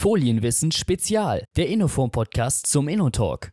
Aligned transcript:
Folienwissen 0.00 0.72
Spezial, 0.72 1.44
der 1.58 1.68
Innoform 1.68 2.10
Podcast 2.10 2.66
zum 2.66 2.88
InnoTalk. 2.88 3.50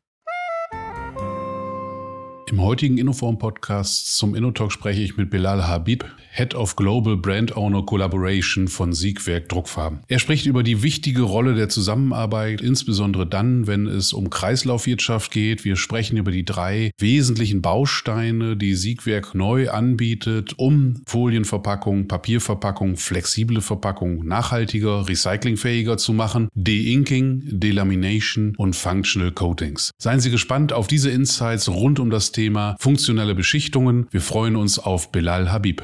Im 2.50 2.62
heutigen 2.62 2.98
Innoform 2.98 3.38
Podcast 3.40 4.16
zum 4.16 4.34
InnoTalk 4.34 4.71
spreche 4.71 5.02
ich 5.02 5.18
mit 5.18 5.30
Bilal 5.30 5.68
Habib, 5.68 6.05
Head 6.32 6.55
of 6.55 6.78
Global 6.78 7.18
Brand 7.18 7.58
Owner 7.58 7.84
Collaboration 7.84 8.70
von 8.70 8.94
Siegwerk 8.94 9.50
Druckfarben. 9.50 10.00
Er 10.08 10.20
spricht 10.20 10.46
über 10.46 10.64
die 10.64 10.82
wichtige 10.82 11.23
Rolle 11.23 11.55
der 11.55 11.68
Zusammenarbeit, 11.68 12.62
insbesondere 12.62 13.28
dann, 13.28 13.68
wenn 13.68 13.86
es 13.86 14.14
um 14.14 14.30
Kreislaufwirtschaft 14.30 15.32
geht. 15.32 15.66
Wir 15.66 15.75
sprechen 15.75 16.16
über 16.16 16.32
die 16.32 16.46
drei 16.46 16.91
wesentlichen 16.98 17.62
Bausteine, 17.62 18.55
die 18.55 18.75
Siegwerk 18.75 19.36
neu 19.36 19.70
anbietet, 19.70 20.54
um 20.57 21.02
Folienverpackung, 21.05 22.07
Papierverpackung, 22.07 22.95
flexible 22.95 23.59
Verpackung 23.59 24.25
nachhaltiger, 24.25 25.09
recyclingfähiger 25.09 25.98
zu 25.98 26.14
machen. 26.14 26.48
De-Inking, 26.54 27.59
Delamination 27.59 28.54
und 28.55 28.73
Functional 28.73 29.34
Coatings. 29.34 29.91
Seien 29.98 30.22
Sie 30.22 30.32
gespannt 30.32 30.72
auf 30.72 30.88
diese 30.88 31.09
Insights 31.09 31.68
rund 31.68 32.00
um 32.00 32.09
das 32.09 32.32
Thema 32.38 32.76
funktionelle 32.80 33.34
Beschichtungen. 33.34 34.08
Wir 34.12 34.22
freuen 34.22 34.58
uns 34.58 34.78
auf 34.78 35.12
Bilal 35.12 35.52
Habib. 35.52 35.82